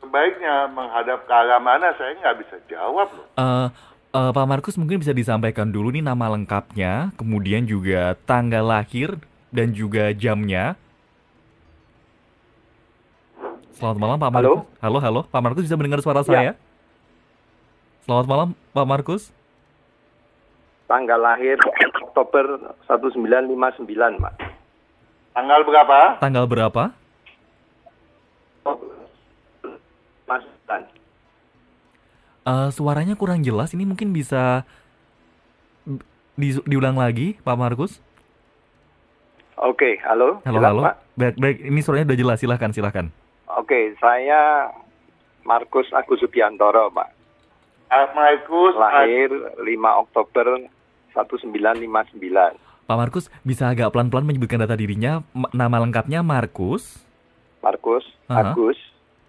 [0.00, 3.24] sebaiknya menghadap ke arah mana saya nggak bisa jawab loh.
[3.34, 3.68] eh,
[4.12, 9.16] eh, Pak Markus mungkin bisa disampaikan dulu nih nama lengkapnya, kemudian juga tanggal lahir
[9.48, 10.76] dan juga jamnya.
[13.72, 14.36] Selamat malam Pak Halo?
[14.36, 14.60] Markus.
[14.78, 15.20] Halo, halo.
[15.24, 16.26] Pak Markus bisa mendengar suara Ya.
[16.26, 16.52] saya?
[18.04, 19.22] Selamat malam Pak Markus.
[20.90, 21.54] Tanggal lahir
[22.02, 22.58] Oktober
[22.90, 23.86] 1959
[24.18, 24.34] Pak.
[25.30, 25.98] Tanggal berapa?
[26.18, 26.82] Tanggal berapa?
[30.26, 30.82] Mas Dan.
[32.42, 33.70] Eh, suaranya kurang jelas.
[33.70, 34.66] Ini mungkin bisa
[36.34, 38.02] di- diulang lagi, Pak Markus.
[39.54, 40.42] Oke, halo.
[40.42, 40.82] Halo, Jelas, halo.
[40.82, 40.96] Pak?
[41.14, 41.56] Baik, baik.
[41.70, 42.38] Ini suaranya udah jelas.
[42.42, 43.06] Silahkan, silahkan.
[43.54, 44.72] Oke, saya
[45.46, 47.08] Markus Agus Subiantoro Pak.
[47.90, 50.66] Markus, Lahir 5 Oktober
[51.12, 52.58] 1959.
[52.86, 55.22] Pak Markus bisa agak pelan-pelan menyebutkan data dirinya.
[55.54, 56.98] Nama lengkapnya Markus,
[57.62, 58.50] Markus Aha.
[58.50, 58.78] Agus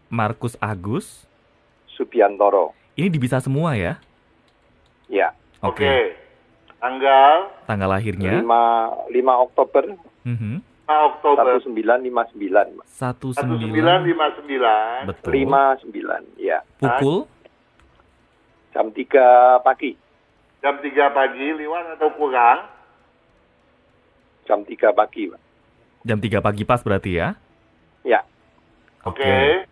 [0.09, 1.07] Markus Agus.
[1.93, 2.73] Subiantoro.
[2.97, 4.01] Ini bisa semua ya?
[5.05, 5.85] Ya, Oke.
[5.85, 5.97] Oke.
[6.81, 8.41] Tanggal Tanggal lahirnya.
[8.41, 9.83] 5 5 Oktober
[10.25, 10.65] Mhm.
[10.89, 12.81] 5 Oktober 1959.
[12.81, 12.85] Pak.
[12.89, 15.05] 19 1959.
[15.05, 15.31] Betul.
[15.31, 16.65] 59, ya.
[16.81, 17.29] Pukul
[18.73, 19.93] Jam 3 pagi.
[20.61, 22.69] Jam 3 pagi, liwat atau kurang?
[24.45, 25.41] Jam 3 pagi, Pak.
[26.01, 27.37] jam 3 pagi pas berarti ya?
[28.05, 28.21] Ya.
[29.05, 29.65] Oke.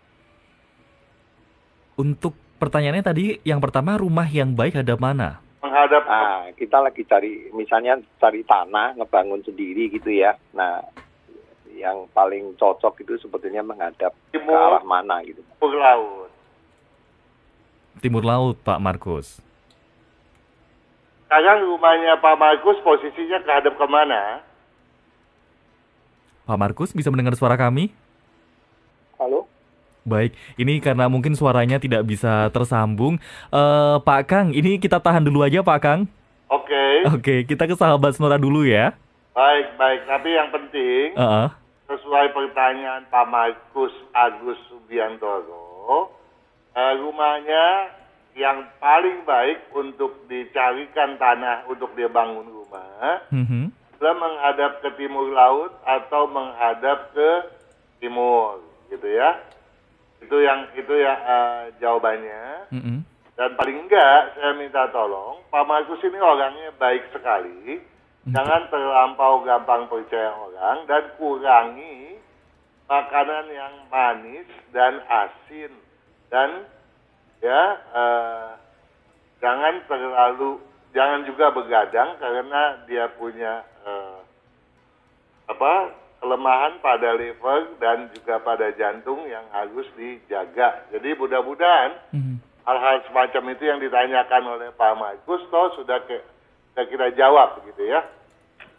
[1.98, 5.42] Untuk pertanyaannya tadi yang pertama rumah yang baik ada mana?
[5.62, 10.34] Menghadap Nah, kita lagi cari misalnya cari tanah ngebangun sendiri gitu ya.
[10.54, 10.82] Nah,
[11.70, 15.42] yang paling cocok itu sebetulnya menghadap ke timur, arah mana gitu.
[15.42, 16.30] timur laut.
[18.00, 19.49] Timur laut, Pak Markus.
[21.30, 24.42] Sekarang rumahnya Pak Markus posisinya kehadap ke mana?
[26.42, 27.94] Pak Markus bisa mendengar suara kami?
[29.14, 29.46] Halo?
[30.02, 33.22] Baik, ini karena mungkin suaranya tidak bisa tersambung.
[33.46, 36.10] Eh, Pak Kang, ini kita tahan dulu aja, Pak Kang.
[36.50, 38.98] Oke, Oke, kita ke sahabat Sonora dulu ya.
[39.30, 40.00] baik, baik.
[40.10, 41.46] Tapi yang penting, Heeh.
[41.86, 46.10] sesuai pertanyaan Pak Markus Agus Subiantoro,
[46.74, 47.94] eh, rumahnya
[48.38, 53.74] yang paling baik untuk dicarikan tanah untuk dia bangun rumah Mhm.
[53.98, 57.30] adalah menghadap ke timur laut atau menghadap ke
[58.00, 59.36] timur gitu ya.
[60.22, 62.70] Itu yang itu ya eh, jawabannya.
[62.70, 62.96] Mhm.
[63.36, 67.80] Dan paling enggak saya minta tolong Pak Markus ini orangnya baik sekali.
[68.28, 72.20] Jangan terlampau gampang percaya orang dan kurangi
[72.84, 74.44] makanan yang manis
[74.76, 75.72] dan asin
[76.28, 76.68] dan
[77.40, 78.50] ya eh,
[79.40, 80.60] jangan terlalu
[80.92, 84.18] jangan juga begadang karena dia punya eh,
[85.48, 85.72] apa
[86.20, 90.84] kelemahan pada liver dan juga pada jantung yang harus dijaga.
[90.92, 92.36] Jadi mudah-mudahan Mhm.
[92.68, 96.20] hal-hal semacam itu yang ditanyakan oleh Pak Markus toh sudah ke,
[96.76, 98.04] saya kira jawab begitu ya.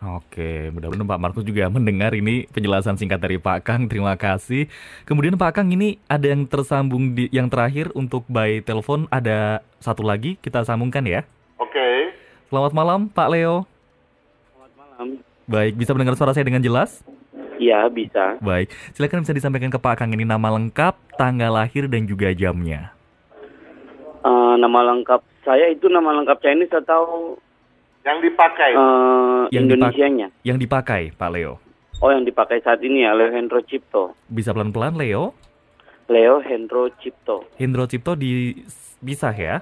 [0.02, 3.86] Oke, mudah-mudahan Pak Markus juga mendengar ini penjelasan singkat dari Pak Kang.
[3.86, 4.66] Terima kasih.
[5.06, 10.02] Kemudian Pak Kang ini ada yang tersambung di yang terakhir untuk by telepon ada satu
[10.02, 11.22] lagi kita sambungkan ya.
[11.62, 12.18] Oke.
[12.50, 13.70] Selamat malam Pak Leo.
[14.50, 15.08] Selamat malam.
[15.46, 17.06] Baik, bisa mendengar suara saya dengan jelas?
[17.62, 18.42] Iya, bisa.
[18.42, 22.90] Baik, silakan bisa disampaikan ke Pak Kang ini nama lengkap, tanggal lahir dan juga jamnya.
[24.26, 27.38] Eh, nama lengkap saya itu nama lengkap Chinese atau
[28.02, 30.28] Yang dipakai eh, Yang Indonesianya?
[30.42, 31.54] Yang dipakai Pak Leo.
[32.02, 34.18] Oh, yang dipakai saat ini ya, Leo Hendro Cipto.
[34.26, 35.38] Bisa pelan-pelan Leo.
[36.10, 37.46] Leo Hendro Cipto.
[37.56, 38.58] Hendro Cipto di
[38.98, 39.62] bisa ya.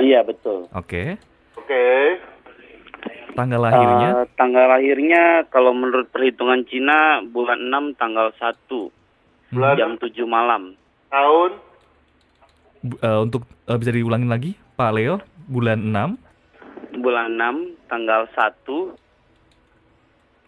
[0.00, 0.66] Iya, betul.
[0.72, 1.20] Oke.
[1.54, 1.84] Oke.
[3.32, 8.92] Tanggal lahirnya Eh, tanggal lahirnya kalau menurut perhitungan Cina bulan 6 tanggal 1
[9.52, 10.76] Bulan jam 7 malam.
[11.08, 11.50] tahun
[13.00, 16.21] eh, untuk eh, bisa diulangin lagi Pak Leo bulan 6.
[16.92, 18.96] Bulan 6 tanggal 1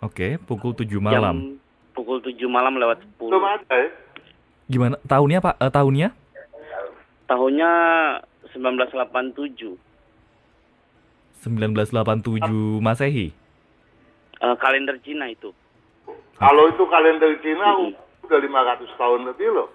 [0.05, 1.37] Oke, pukul 7 malam.
[1.41, 1.57] jam
[1.95, 3.31] pukul 7 malam lewat 10.
[3.31, 3.89] belum ada ya?
[4.69, 5.55] Gimana tahunnya Pak?
[5.63, 6.09] Eh, tahunnya?
[7.25, 7.71] Tahunnya
[8.53, 9.79] 1987.
[11.41, 13.33] 1987 Masehi.
[14.41, 15.53] Eh, kalender Cina itu.
[16.37, 17.95] Kalau itu kalender Cina Mm-mm.
[18.27, 19.69] udah 500 tahun lebih loh.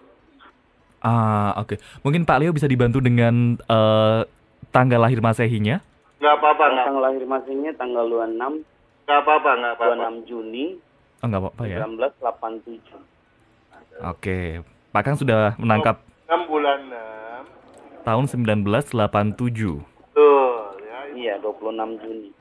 [0.99, 1.79] Ah, oke.
[2.03, 4.21] Mungkin Pak Leo bisa dibantu dengan eh,
[4.69, 5.79] tanggal lahir Masehinya.
[6.19, 8.63] Nggak apa-apa, tanggal lahir masingnya tanggal 26
[9.07, 9.95] nggak apa-apa, nggak apa-apa.
[10.19, 10.65] 26 Juni
[11.19, 11.83] Oh, enggak apa-apa ya.
[11.83, 12.95] 1987.
[14.07, 14.63] Oke.
[14.89, 18.07] Pak Kang sudah menangkap 6 bulan 6.
[18.07, 19.83] tahun 1987.
[19.83, 20.99] Betul ya.
[21.11, 22.31] Iya, 26 Juni.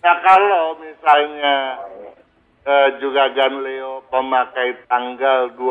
[0.00, 1.80] Nah kalau misalnya
[2.62, 5.64] eh, juga Gan Leo pemakai tanggal 2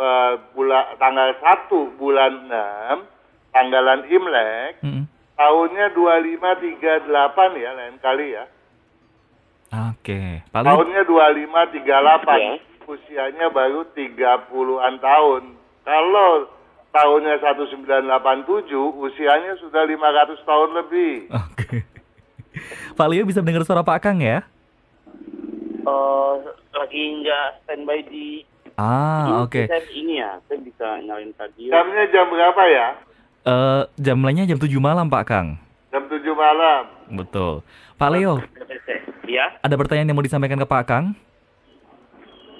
[0.00, 3.04] eh, bulan tanggal 1 bulan 6
[3.52, 5.04] tanggalan Imlek Mm-mm.
[5.36, 8.44] Tahunnya 2538 ya lain kali ya.
[9.72, 10.44] Oke.
[10.52, 12.28] Pak Leo Tahunnya 2538.
[12.36, 12.54] Ya.
[12.82, 15.42] Usianya baru 30-an tahun.
[15.86, 16.30] Kalau
[16.92, 18.68] tahunnya 1987
[19.00, 21.14] usianya sudah 500 tahun lebih.
[21.32, 21.88] Oke.
[22.98, 24.44] Pak Leo bisa mendengar suara Pak Kang ya?
[25.82, 26.34] Eh,
[26.76, 28.44] lagi nggak standby di
[28.80, 29.68] Ah, oke.
[29.68, 31.70] Saya ini ya, saya bisa nyalain radio.
[31.70, 32.88] Jamnya jam berapa ya?
[33.42, 35.58] Eh, jam lainnya jam 7 malam Pak Kang.
[35.90, 36.86] Jam 7 malam.
[37.10, 37.66] Betul.
[37.98, 38.38] Pak Leo,
[39.22, 41.04] Ya, ada pertanyaan yang mau disampaikan ke Pak Kang?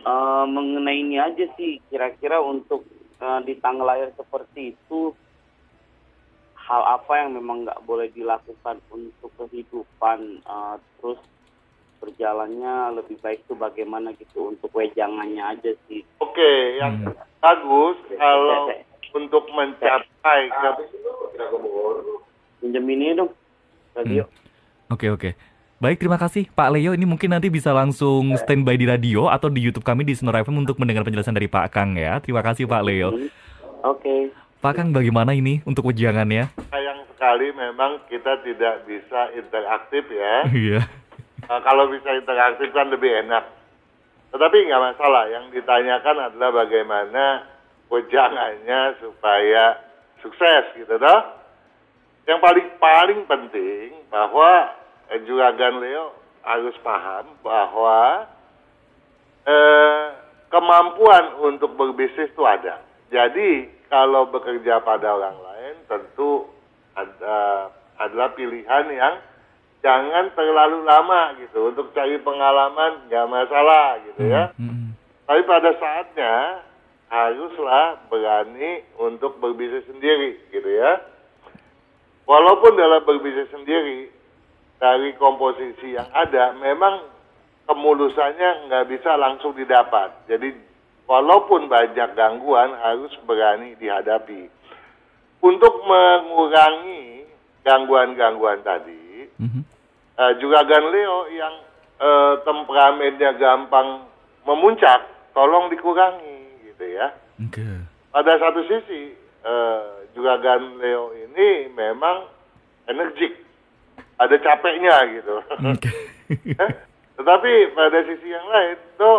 [0.02, 2.82] eh, mengenai ini aja sih, kira-kira untuk
[3.16, 5.14] eh, di tanggal lahir seperti itu,
[6.56, 11.22] hal apa yang memang nggak boleh dilakukan untuk kehidupan, eh, terus
[12.02, 16.02] berjalannya lebih baik tuh bagaimana gitu untuk wejangannya aja sih.
[16.18, 17.14] Oke, yang Hmm.
[17.38, 18.74] bagus kalau
[19.14, 20.68] untuk mencapai ke
[22.62, 23.31] Pinjam ini dong,
[23.98, 24.25] radio.
[24.87, 25.35] Oke, oke.
[25.83, 26.94] Baik, terima kasih Pak Leo.
[26.94, 30.62] Ini mungkin nanti bisa langsung standby di radio atau di YouTube kami di Sonora FM
[30.62, 32.22] untuk mendengar penjelasan dari Pak Kang ya.
[32.22, 33.11] Terima kasih Pak Leo.
[33.11, 33.27] Hmm.
[33.83, 34.31] Oke.
[34.62, 36.55] Pak Kang bagaimana ini untuk wejangannya?
[36.70, 40.46] sayang sekali memang kita tidak bisa interaktif ya.
[40.55, 40.81] Iya.
[41.51, 43.42] Nah, kalau bisa interaktif kan lebih enak.
[44.31, 45.27] Tetapi nggak masalah.
[45.35, 47.42] Yang ditanyakan adalah bagaimana
[47.92, 49.76] wejangannya supaya
[50.24, 51.20] sukses gitu toh.
[52.24, 54.72] Yang paling paling penting bahwa
[55.12, 58.25] eh, Juragan Leo harus paham bahwa
[59.44, 60.04] eh,
[60.48, 62.81] kemampuan untuk berbisnis itu ada.
[63.12, 66.48] Jadi kalau bekerja pada orang lain tentu
[66.96, 67.69] ada,
[68.00, 69.14] adalah pilihan yang
[69.85, 74.48] jangan terlalu lama gitu untuk cari pengalaman nggak masalah gitu ya.
[74.56, 74.96] Mm-mm.
[75.29, 76.35] Tapi pada saatnya
[77.13, 80.96] haruslah berani untuk berbisnis sendiri gitu ya.
[82.25, 84.08] Walaupun dalam berbisnis sendiri
[84.81, 87.04] dari komposisi yang ada memang
[87.69, 90.25] kemulusannya nggak bisa langsung didapat.
[90.25, 90.56] Jadi
[91.04, 94.65] walaupun banyak gangguan harus berani dihadapi.
[95.42, 97.27] untuk mengurangi
[97.67, 99.63] gangguan-gangguan tadi, Mhm.
[100.15, 101.54] eh, juga Leo yang
[101.98, 104.06] eh, temperamennya gampang
[104.46, 105.02] memuncak,
[105.35, 106.41] tolong dikurangi
[106.92, 107.08] ya.
[107.40, 107.64] Oke.
[108.12, 109.82] Pada satu sisi, eh,
[110.12, 110.36] juga
[110.80, 112.28] Leo ini memang
[112.86, 113.32] energik,
[114.20, 115.36] ada capeknya gitu.
[115.68, 115.90] Oke.
[116.32, 116.72] Eh,
[117.20, 119.14] Tetapi pada sisi yang lain, itu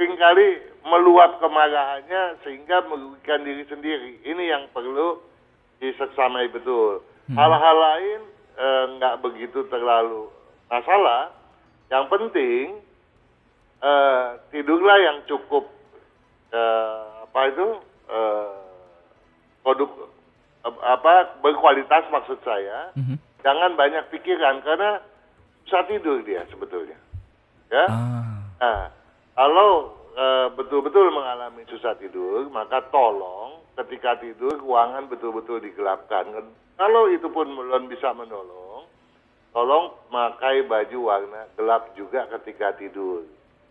[0.00, 0.56] sering kali
[0.88, 4.16] meluap kemarahannya sehingga merugikan diri sendiri.
[4.24, 5.20] Ini yang perlu
[5.84, 7.04] diseksamai betul.
[7.28, 8.20] Hal-hal lain
[8.56, 10.32] eh, nggak begitu terlalu
[10.72, 11.30] masalah.
[11.92, 12.64] Yang penting
[13.84, 15.68] eh, tidurlah yang cukup
[16.52, 17.66] eh, apa itu
[18.12, 18.54] eh,
[19.64, 19.90] produk
[20.68, 22.92] eh, apa berkualitas maksud saya.
[22.94, 23.16] Mhm.
[23.42, 25.02] Jangan banyak pikiran karena
[25.66, 26.94] susah tidur dia sebetulnya.
[27.72, 27.88] Ya.
[27.88, 28.38] Ah.
[28.62, 28.82] Nah,
[29.34, 29.98] kalau
[30.54, 36.28] betul-betul mengalami susah tidur, maka tolong ketika tidur ruangan betul-betul digelapkan.
[36.76, 38.84] Kalau itu pun belum bisa menolong,
[39.56, 43.24] tolong pakai baju warna gelap juga ketika tidur.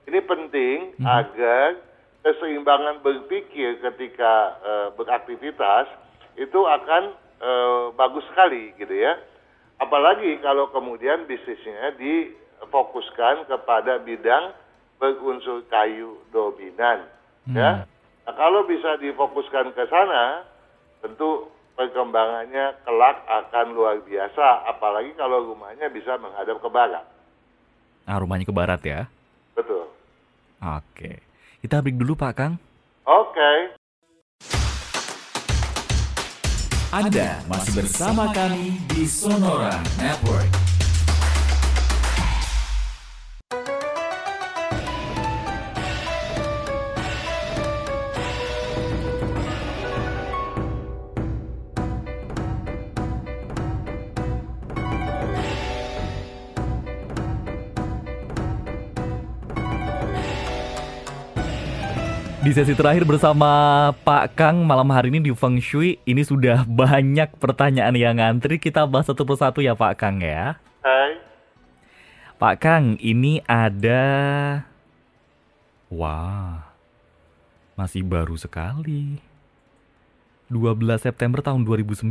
[0.09, 1.77] Ini penting agar
[2.21, 5.89] keseimbangan berpikir ketika eh, beraktivitas
[6.37, 7.03] itu akan
[7.41, 9.17] eh, bagus sekali gitu ya.
[9.81, 14.53] Apalagi kalau kemudian bisnisnya difokuskan kepada bidang
[15.01, 17.09] berunsur kayu dominan.
[17.49, 17.89] Ya.
[18.29, 20.45] Nah, kalau bisa difokuskan ke sana,
[21.01, 24.69] tentu perkembangannya kelak akan luar biasa.
[24.69, 27.05] Apalagi kalau rumahnya bisa menghadap ke barat.
[28.05, 29.09] Ah, rumahnya ke barat ya.
[29.57, 29.89] Betul.
[30.61, 31.30] Oke.
[31.59, 32.53] Kita break dulu Pak Kang.
[33.03, 33.51] Oke.
[36.91, 40.60] Anda masih bersama kami di Sonora Network.
[62.41, 67.37] Di sesi terakhir bersama Pak Kang malam hari ini di Feng Shui, ini sudah banyak
[67.37, 68.57] pertanyaan yang ngantri.
[68.57, 70.57] Kita bahas satu persatu ya Pak Kang ya.
[70.81, 71.21] Hai.
[72.41, 74.01] Pak Kang, ini ada...
[75.93, 76.65] Wah,
[77.77, 79.21] masih baru sekali.
[80.49, 82.09] 12 September tahun 2019.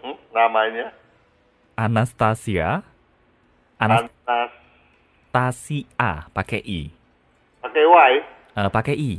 [0.00, 0.96] Hmm, namanya
[1.76, 2.80] Anastasia.
[3.76, 4.67] Anas Anastasia,
[5.30, 6.80] pakai I.
[7.60, 8.14] pakai Y,
[8.58, 9.12] Eh, pakai I.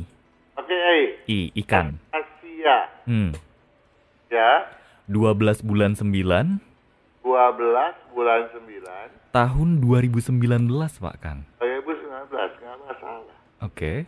[0.52, 0.98] pakai E.
[1.26, 1.96] I, ikan.
[2.12, 2.78] Asia.
[3.06, 3.32] Hmm.
[4.28, 4.68] Ya.
[5.08, 6.60] 12 bulan 9
[7.22, 11.46] 12 bulan 9 tahun 2019, Pak Kang.
[11.58, 13.36] 2019 nggak masalah.
[13.62, 14.06] Oke.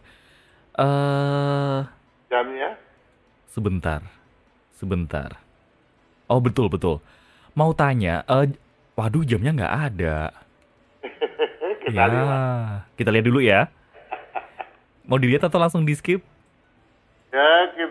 [0.73, 1.81] Eh,
[2.31, 2.75] Jamnya
[3.47, 4.01] sebentar.
[4.73, 5.39] Sebentar.
[6.27, 6.99] Oh, betul, betul.
[7.53, 8.51] Mau tanya, eh
[8.97, 10.19] waduh jamnya nggak ada.
[11.93, 12.81] Kita ya, lihat.
[12.97, 13.61] kita lihat dulu ya.
[15.05, 16.25] Mau dilihat atau langsung di skip?
[17.29, 17.87] Ya, ya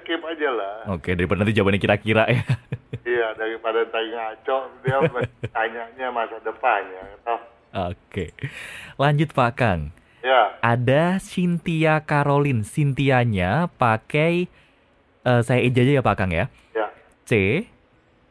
[0.00, 0.76] skip aja lah.
[0.96, 2.42] Oke, daripada nanti jawabannya kira-kira ya.
[3.08, 5.00] Iya, daripada tanya ngaco, dia
[5.48, 7.00] tanyanya masa depannya.
[7.24, 7.40] Toh,
[7.88, 8.36] Oke.
[9.00, 9.80] Lanjut Pak Kang.
[10.20, 12.68] ya, Ada Cynthia Caroline.
[12.68, 14.52] Cynthianya pakai
[15.24, 16.52] eh, saya ejah aja ya Pak Kang ya.
[16.76, 16.92] ya.
[17.24, 17.64] C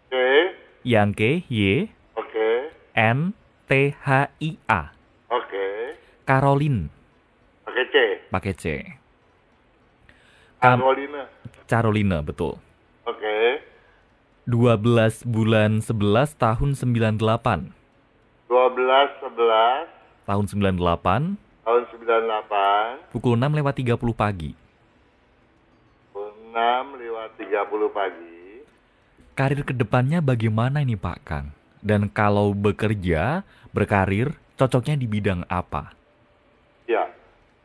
[0.10, 0.30] Oke,
[0.86, 2.50] yang K Y oke,
[2.94, 3.34] N
[3.68, 4.08] T H
[4.40, 4.96] I A.
[5.28, 5.66] oke.
[6.24, 6.88] Caroline
[7.68, 7.96] Oke, C.
[8.32, 8.64] pakai C.
[10.58, 11.24] Kam- Carolina.
[11.68, 12.56] Carolina betul.
[13.04, 13.60] Oke.
[14.48, 17.76] 12 bulan 11 tahun 98.
[18.48, 19.92] 12, 11,
[20.24, 21.36] Tahun 98
[21.68, 24.56] tahun 98, pukul 6 lewat 30 pagi.
[26.16, 26.56] 6
[26.96, 28.64] lewat 30 pagi.
[29.36, 31.52] Karir ke depannya bagaimana ini Pak Kang?
[31.80, 35.94] Dan kalau bekerja, berkarir, cocoknya di bidang apa?
[36.88, 37.06] Ya,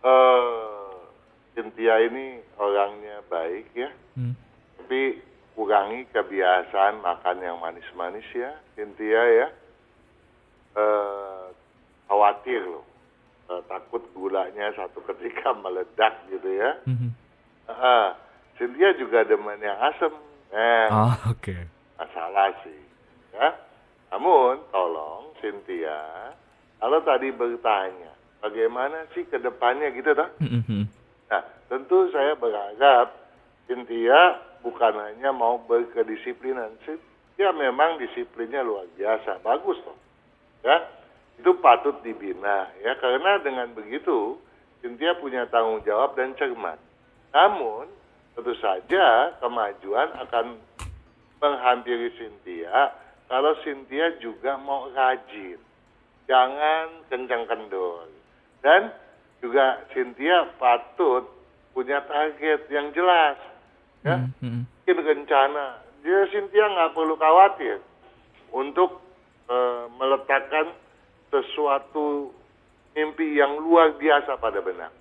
[0.03, 0.91] eh
[1.55, 4.35] Cynthia ini orangnya baik ya, Hmm.
[4.77, 5.21] tapi
[5.53, 9.49] kurangi kebiasaan makan yang manis-manis ya, Cynthia ya.
[10.73, 11.45] Eh
[12.07, 12.85] khawatir loh,
[13.43, 16.73] Eh, takut gulanya satu ketika meledak gitu ya.
[16.89, 17.11] Mhm.
[17.69, 18.17] Ah,
[18.57, 20.09] Cynthia juga demen yang asem,
[20.55, 21.57] eh, Oh, oke.
[21.99, 22.81] masalah sih.
[23.35, 23.53] Ya.
[24.13, 26.31] Namun tolong Cynthia,
[26.77, 28.13] kalau tadi bertanya
[28.45, 30.29] bagaimana sih ke depannya gitu toh?
[30.37, 30.85] Mhm.
[31.33, 31.43] Nah,
[31.73, 33.09] tentu saya berharap
[33.65, 36.77] Cynthia bukan hanya mau berkedisiplinan.
[36.85, 39.97] Cynthia memang disiplinnya luar biasa, bagus toh.
[40.61, 40.85] Ya,
[41.41, 44.37] itu patut dibina ya karena dengan begitu
[44.85, 46.77] Cynthia punya tanggung jawab dan cermat.
[47.33, 47.89] Namun
[48.37, 50.61] tentu saja kemajuan akan
[51.41, 52.93] menghampiri Cynthia
[53.33, 55.57] kalau Cynthia juga mau rajin.
[56.29, 58.05] Jangan kencang kendor.
[58.61, 58.93] Dan
[59.41, 61.25] juga Cynthia patut
[61.73, 63.41] punya target yang jelas.
[64.05, 64.63] Ya, Hmm, hmm.
[64.85, 65.81] bikin rencana.
[66.05, 67.81] Dia Cynthia nggak perlu khawatir
[68.53, 69.01] untuk
[69.49, 70.77] eh, meletakkan
[71.33, 72.37] sesuatu
[72.93, 74.93] mimpi yang luar biasa pada benak.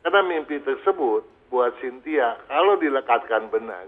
[0.00, 3.84] Karena mimpi tersebut buat Cynthia kalau dilekatkan benar,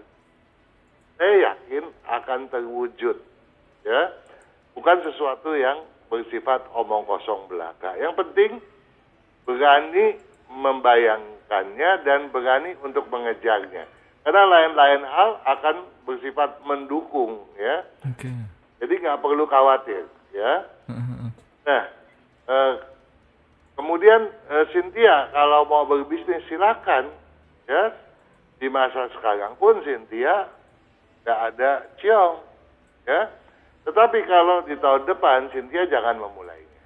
[1.17, 3.17] saya yakin akan terwujud.
[3.89, 4.13] Ya,
[4.77, 5.81] bukan sesuatu yang
[6.13, 7.97] bersifat omong kosong belaka.
[7.97, 8.51] Yang penting
[9.49, 10.21] berani
[10.53, 13.89] membayangkannya dan berani untuk mengejarnya.
[14.29, 17.81] Karena lain-lain hal akan bersifat mendukung, ya.
[18.13, 18.29] Oke.
[18.77, 20.05] Jadi nggak perlu khawatir,
[20.37, 20.69] ya.
[20.93, 21.29] Heeh.
[21.65, 21.85] Nah,
[22.49, 22.75] eh,
[23.73, 27.09] kemudian eh, Cynthia kalau mau berbisnis silakan,
[27.65, 27.97] ya.
[28.61, 30.45] Di masa sekarang pun Cynthia
[31.25, 32.37] nggak ada ciong,
[33.09, 33.33] ya.
[33.89, 36.83] Tetapi kalau di tahun depan Cynthia jangan memulainya,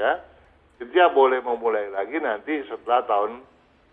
[0.00, 0.24] ya.
[0.80, 3.44] Cynthia boleh memulai lagi nanti setelah tahun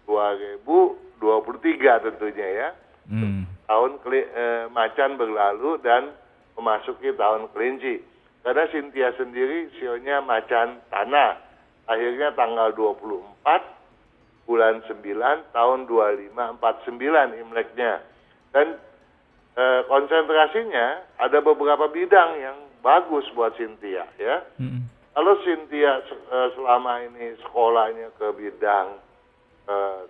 [0.07, 2.69] 2023 tentunya ya.
[3.11, 3.43] Hmm.
[3.67, 6.15] Tahun keli- eh, macan berlalu dan
[6.55, 7.99] memasuki tahun kelinci.
[8.47, 11.43] Karena Cynthia sendiri sionya macan tanah.
[11.91, 17.99] Akhirnya tanggal 24 bulan 9 tahun 2549 Imleknya.
[18.55, 18.79] Dan
[19.57, 24.45] eh, konsentrasinya ada beberapa bidang yang bagus buat Cynthia ya.
[24.61, 24.85] Hmm.
[25.17, 29.01] Kalau Cynthia eh, selama ini sekolahnya ke bidang
[29.65, 30.01] eh,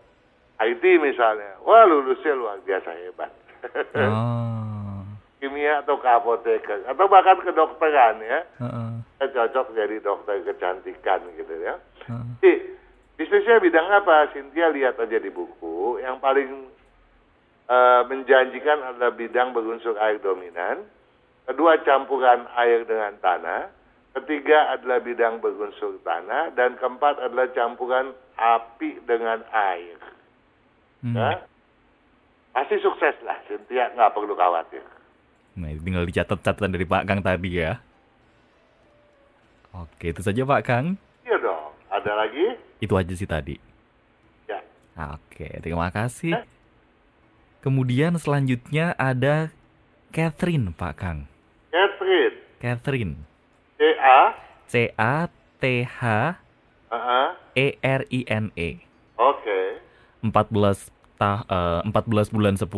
[0.58, 3.32] IT misalnya, wah lulusnya luar biasa hebat.
[3.96, 5.02] Ah.
[5.38, 8.90] Kimia atau ke apoteker atau bahkan kedokteran ya, Heeh.
[9.22, 11.78] saya cocok jadi dokter kecantikan gitu ya.
[12.10, 12.26] Heeh.
[12.42, 12.54] Jadi
[13.22, 14.34] bisnisnya bidang apa?
[14.34, 16.02] Cynthia lihat aja di buku.
[16.02, 16.50] Yang paling
[17.68, 20.88] eh, menjanjikan adalah bidang berunsur air dominan.
[21.48, 23.72] Kedua campuran air dengan tanah.
[24.18, 26.52] Ketiga adalah bidang berunsur tanah.
[26.56, 30.00] Dan keempat adalah campuran api dengan air.
[31.06, 31.16] Hmm.
[31.16, 31.46] Ya.
[32.52, 33.38] Pasti sukses lah.
[33.46, 34.82] Cynthia nggak perlu khawatir.
[35.58, 37.82] Nah, itu tinggal dicatat catatan dari Pak Kang tadi ya.
[39.78, 40.98] Oke, itu saja Pak Kang.
[41.22, 41.74] Iya dong.
[41.94, 42.46] Ada lagi?
[42.82, 43.56] Itu aja sih tadi.
[44.50, 44.62] Ya.
[45.14, 46.34] Oke, terima kasih.
[47.68, 49.52] Kemudian selanjutnya ada
[50.16, 51.28] Catherine, Pak Kang.
[51.68, 52.40] Catherine.
[52.64, 53.14] Catherine.
[53.76, 54.40] C-A.
[54.72, 55.28] C A
[55.60, 56.00] T H
[56.88, 57.36] Uh-uh.
[57.60, 58.88] E R I N E.
[59.20, 59.84] Oke.
[60.24, 60.32] 14
[61.20, 62.72] ta eh, 14 bulan 10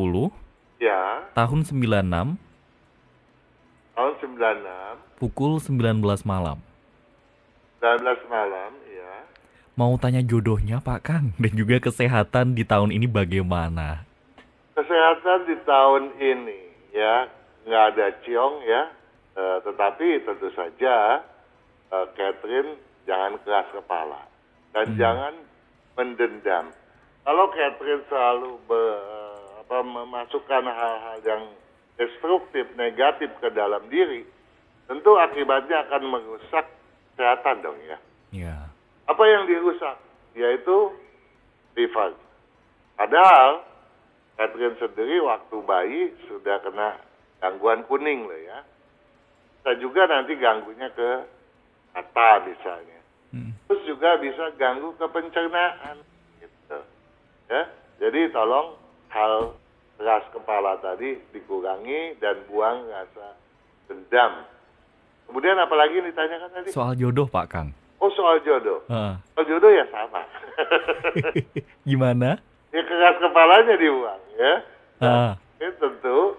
[0.81, 1.21] Ya.
[1.37, 2.41] tahun 96
[3.93, 5.21] Tahun 96.
[5.21, 6.57] pukul 19 malam.
[7.77, 9.13] 19 malam, ya.
[9.77, 14.08] Mau tanya jodohnya Pak Kang dan juga kesehatan di tahun ini bagaimana?
[14.79, 16.59] Kesehatan di tahun ini,
[16.95, 17.27] ya.
[17.67, 18.87] Nggak ada ciong, ya.
[19.35, 21.19] Eh, tetapi tentu saja
[21.91, 24.23] eh, Catherine jangan keras kepala.
[24.71, 25.35] Dan jangan
[25.99, 26.71] mendendam.
[27.27, 29.03] Kalau Catherine selalu be-
[29.67, 31.43] apa, memasukkan hal-hal yang
[31.99, 34.23] destruktif, negatif ke dalam diri,
[34.87, 36.65] tentu akibatnya akan merusak
[37.13, 37.97] kesehatan dong ya.
[38.31, 38.55] Ya.
[39.11, 39.99] Apa yang dirusak?
[40.33, 40.95] Yaitu
[41.75, 42.15] liver.
[42.95, 43.68] Padahal
[44.39, 46.95] Catherine sendiri waktu bayi sudah kena
[47.43, 48.63] gangguan kuning loh ya.
[49.59, 51.27] Bisa juga nanti ganggunya ke
[51.91, 52.99] mata misalnya.
[53.35, 53.51] Hmm.
[53.67, 55.99] Terus juga bisa ganggu ke pencernaan
[56.39, 56.79] gitu.
[57.51, 57.67] Ya.
[57.99, 58.79] Jadi tolong
[59.11, 59.59] hal
[59.99, 63.35] keras kepala tadi dikurangi dan buang rasa
[63.91, 64.47] dendam.
[65.27, 66.69] Kemudian apalagi yang ditanyakan tadi?
[66.71, 67.75] Soal jodoh Pak Kang.
[67.99, 68.87] Oh soal jodoh.
[68.87, 69.19] Heeh.
[69.35, 70.23] Soal jodoh ya sama.
[71.89, 72.39] Gimana?
[72.69, 74.53] Ya keras kepalanya dibuang ya.
[74.99, 75.31] Ah.
[75.59, 76.37] Ini tentu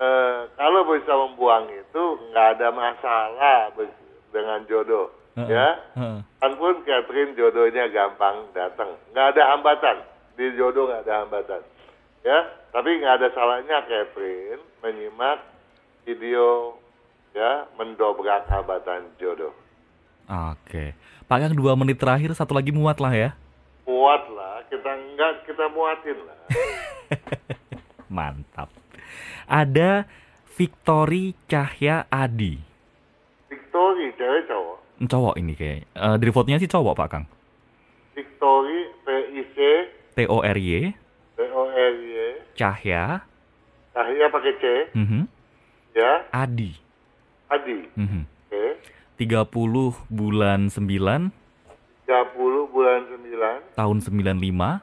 [0.00, 3.72] eh, kalau bisa membuang itu nggak ada masalah
[4.32, 5.50] dengan jodoh Heeh.
[5.50, 5.68] ya.
[6.40, 9.96] Kan pun Catherine jodohnya gampang datang, nggak ada hambatan
[10.38, 11.62] di jodoh nggak ada hambatan
[12.22, 12.38] ya.
[12.74, 15.42] Tapi nggak ada salahnya Catherine menyimak
[16.04, 16.76] video
[17.34, 19.52] ya mendobrak hambatan jodoh.
[20.24, 20.96] Oke.
[21.24, 23.30] Pak Kang dua menit terakhir satu lagi muat lah ya.
[23.84, 26.38] Muat lah, kita nggak kita muatin lah.
[28.16, 28.72] Mantap.
[29.44, 30.08] Ada
[30.54, 32.56] Victory Cahya Adi.
[33.48, 34.78] Victory cewek cowok.
[35.04, 35.84] Cowok ini kayak.
[35.92, 37.24] Dari fotonya sih cowok Pak Kang.
[38.14, 39.56] Victory P I C
[40.14, 40.94] T O R Y
[41.34, 42.14] P O R Y
[42.54, 43.26] Cahya
[43.90, 44.64] Cahya pakai C
[44.94, 45.26] mhm,
[45.92, 46.70] ya Adi.
[47.50, 48.22] Adi Mhm.
[48.22, 48.64] oke
[49.18, 51.30] 30 bulan 9 30 bulan
[52.06, 52.53] 9
[53.74, 54.80] tahun 95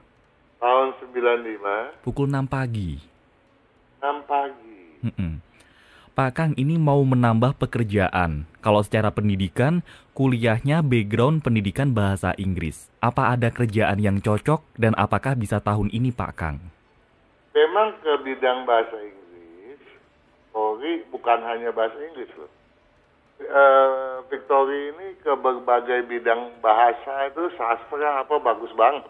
[0.61, 2.97] tahun tahun 95, Pukul 6 pagi.
[4.01, 4.81] 6 pagi.
[5.05, 5.33] Mm-mm.
[6.11, 8.45] Pak Kang ini mau menambah pekerjaan.
[8.59, 9.81] Kalau secara pendidikan,
[10.13, 12.91] kuliahnya background pendidikan bahasa Inggris.
[12.99, 16.57] Apa ada kerjaan yang cocok dan apakah bisa tahun ini Pak Kang?
[17.55, 19.79] Memang ke bidang bahasa Inggris,
[20.51, 22.51] Victory bukan hanya bahasa Inggris loh.
[23.41, 29.09] Eh, Victory ini ke berbagai bidang bahasa itu sastra apa bagus banget.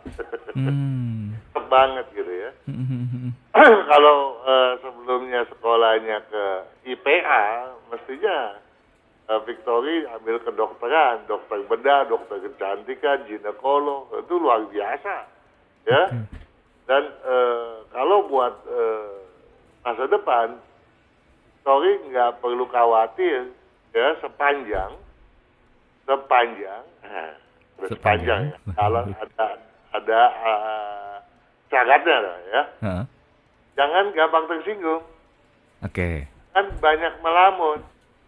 [0.56, 1.36] Hmm.
[1.68, 2.52] Banget gitu ya.
[2.68, 3.36] Hmm.
[3.92, 6.46] Kalau eh, sebelumnya sekolahnya ke
[6.96, 7.44] IPA,
[7.92, 8.38] mestinya
[9.30, 15.16] eh, Victory ambil kedokteran, dokter bedah, dokter kecantikan, ginekolog, itu luar biasa.
[15.86, 16.04] Ya.
[16.88, 19.12] Dan eh, kalau buat eh,
[19.84, 20.56] masa depan,
[21.62, 23.61] Victory nggak perlu khawatir
[23.92, 24.92] ya sepanjang
[26.08, 27.34] sepanjang nah,
[27.88, 28.58] sepanjang ya.
[28.76, 29.48] Kalau ada
[29.92, 31.16] ada eh,
[31.72, 32.18] syaratnya
[32.52, 32.62] ya.
[32.84, 33.04] Hah?
[33.80, 35.04] Jangan gampang tersinggung.
[35.82, 36.28] Oke.
[36.52, 37.80] Kan banyak melamun.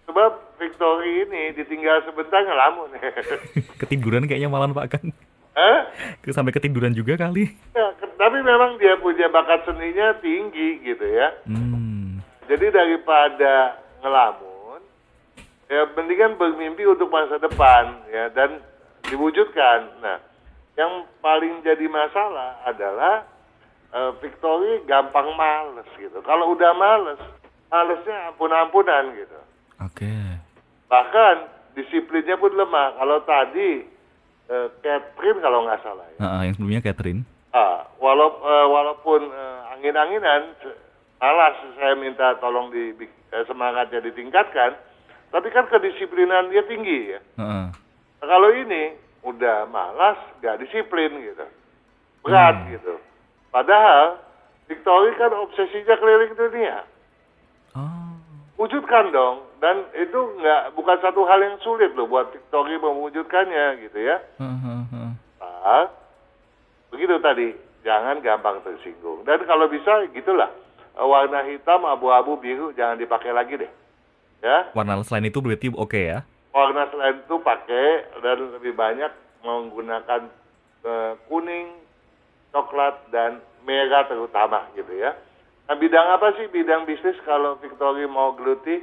[0.04, 2.92] Sebab Victory ini ditinggal sebentar ngelamun.
[3.84, 5.08] Ketiduran kayaknya malam Pak Kang.
[5.54, 5.86] Hah?
[6.34, 7.46] Sampai ketiduran juga kali.
[7.78, 11.30] Ya, tapi memang dia punya bakat seninya tinggi gitu ya.
[11.46, 12.26] Hmm.
[12.50, 14.53] Jadi daripada ngelamun,
[15.72, 18.60] ya mendingan bermimpi untuk masa depan ya dan
[19.08, 20.00] diwujudkan.
[20.04, 20.18] Nah,
[20.80, 23.28] yang paling jadi masalah adalah
[23.94, 26.20] eh, Victory gampang males gitu.
[26.26, 27.22] Kalau udah males,
[27.70, 29.40] malesnya ampun-ampunan gitu.
[29.84, 30.14] Oke.
[30.90, 31.36] Bahkan
[31.78, 32.98] disiplinnya pun lemah.
[32.98, 33.86] Kalau tadi
[34.50, 36.20] eh, Catherine kalau nggak salah ya.
[36.22, 37.22] Ah, yang sebelumnya Catherine.
[37.54, 40.58] Ah, walau, eh, walaupun eh, angin-anginan,
[41.22, 44.74] malas saya minta tolong di eh, semangatnya ditingkatkan,
[45.34, 47.20] tapi kan kedisiplinan dia tinggi ya.
[47.42, 47.66] Heeh.
[48.22, 48.94] Nah, kalau ini
[49.26, 51.44] udah malas, nggak disiplin gitu,
[52.22, 53.02] berat gitu.
[53.50, 54.22] Padahal
[54.70, 56.86] Victory kan obsesinya keliling dunia,
[57.74, 58.14] Oh.
[58.62, 59.42] wujudkan dong.
[59.58, 64.22] Dan itu nggak bukan satu hal yang sulit loh buat Victory mewujudkannya gitu ya.
[64.38, 65.12] Heeh, heeh.
[65.42, 65.90] Ah,
[66.94, 69.26] begitu tadi, jangan gampang tersinggung.
[69.26, 70.52] Dan kalau bisa gitulah,
[70.94, 73.72] warna hitam, abu-abu, biru jangan dipakai lagi deh.
[74.44, 76.28] Ya, Warna selain itu berarti oke ya?
[76.54, 79.10] warna selain itu pakai dan lebih banyak
[79.42, 80.30] menggunakan
[80.86, 81.82] eh, kuning,
[82.54, 85.18] coklat dan merah terutama gitu ya.
[85.68, 88.80] Nah bidang apa sih bidang bisnis kalau Victory mau geluti?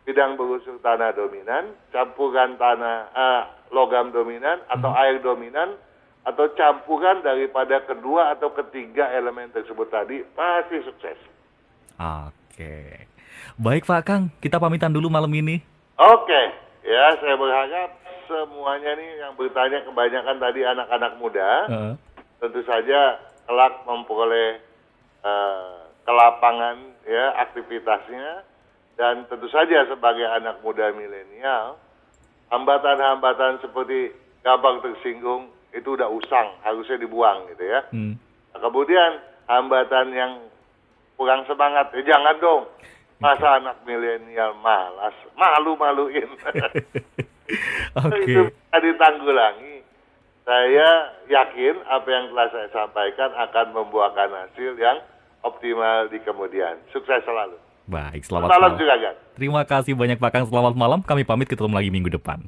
[0.00, 3.42] Bidang berunsur tanah dominan, campuran tanah eh,
[3.74, 5.76] logam dominan atau air dominan
[6.24, 11.18] atau campuran daripada kedua atau ketiga elemen tersebut tadi pasti sukses.
[12.00, 13.09] Oke.
[13.60, 15.60] Baik Pak Kang, kita pamitan dulu malam ini.
[16.00, 16.42] Oke,
[16.80, 17.92] ya saya berharap
[18.24, 21.94] semuanya nih yang bertanya kebanyakan tadi anak-anak muda, Heeh.
[22.40, 24.64] tentu saja kelak memperoleh
[25.20, 25.76] eh,
[26.08, 28.48] kelapangan ya aktivitasnya
[28.96, 31.76] dan tentu saja sebagai anak muda milenial
[32.48, 37.84] hambatan-hambatan seperti gampang tersinggung itu udah usang harusnya dibuang gitu ya.
[37.92, 38.16] Hmm.
[38.56, 39.20] Nah, kemudian
[39.52, 40.32] hambatan yang
[41.20, 42.64] kurang semangat, ya jangan dong.
[43.20, 46.24] Masa anak milenial malas, malu-maluin.
[48.00, 48.16] Oke.
[48.24, 49.84] Itu bisa ditanggulangi.
[50.48, 50.88] Saya
[51.28, 54.98] yakin apa yang telah saya sampaikan akan membuahkan hasil yang
[55.44, 56.80] optimal di kemudian.
[56.90, 57.60] Sukses selalu.
[57.90, 58.80] Baik, selamat Salam malam.
[58.80, 59.16] juga, Gan.
[59.36, 61.00] Terima kasih banyak Pak Kang, selamat malam.
[61.04, 62.46] Kami pamit ketemu lagi minggu depan.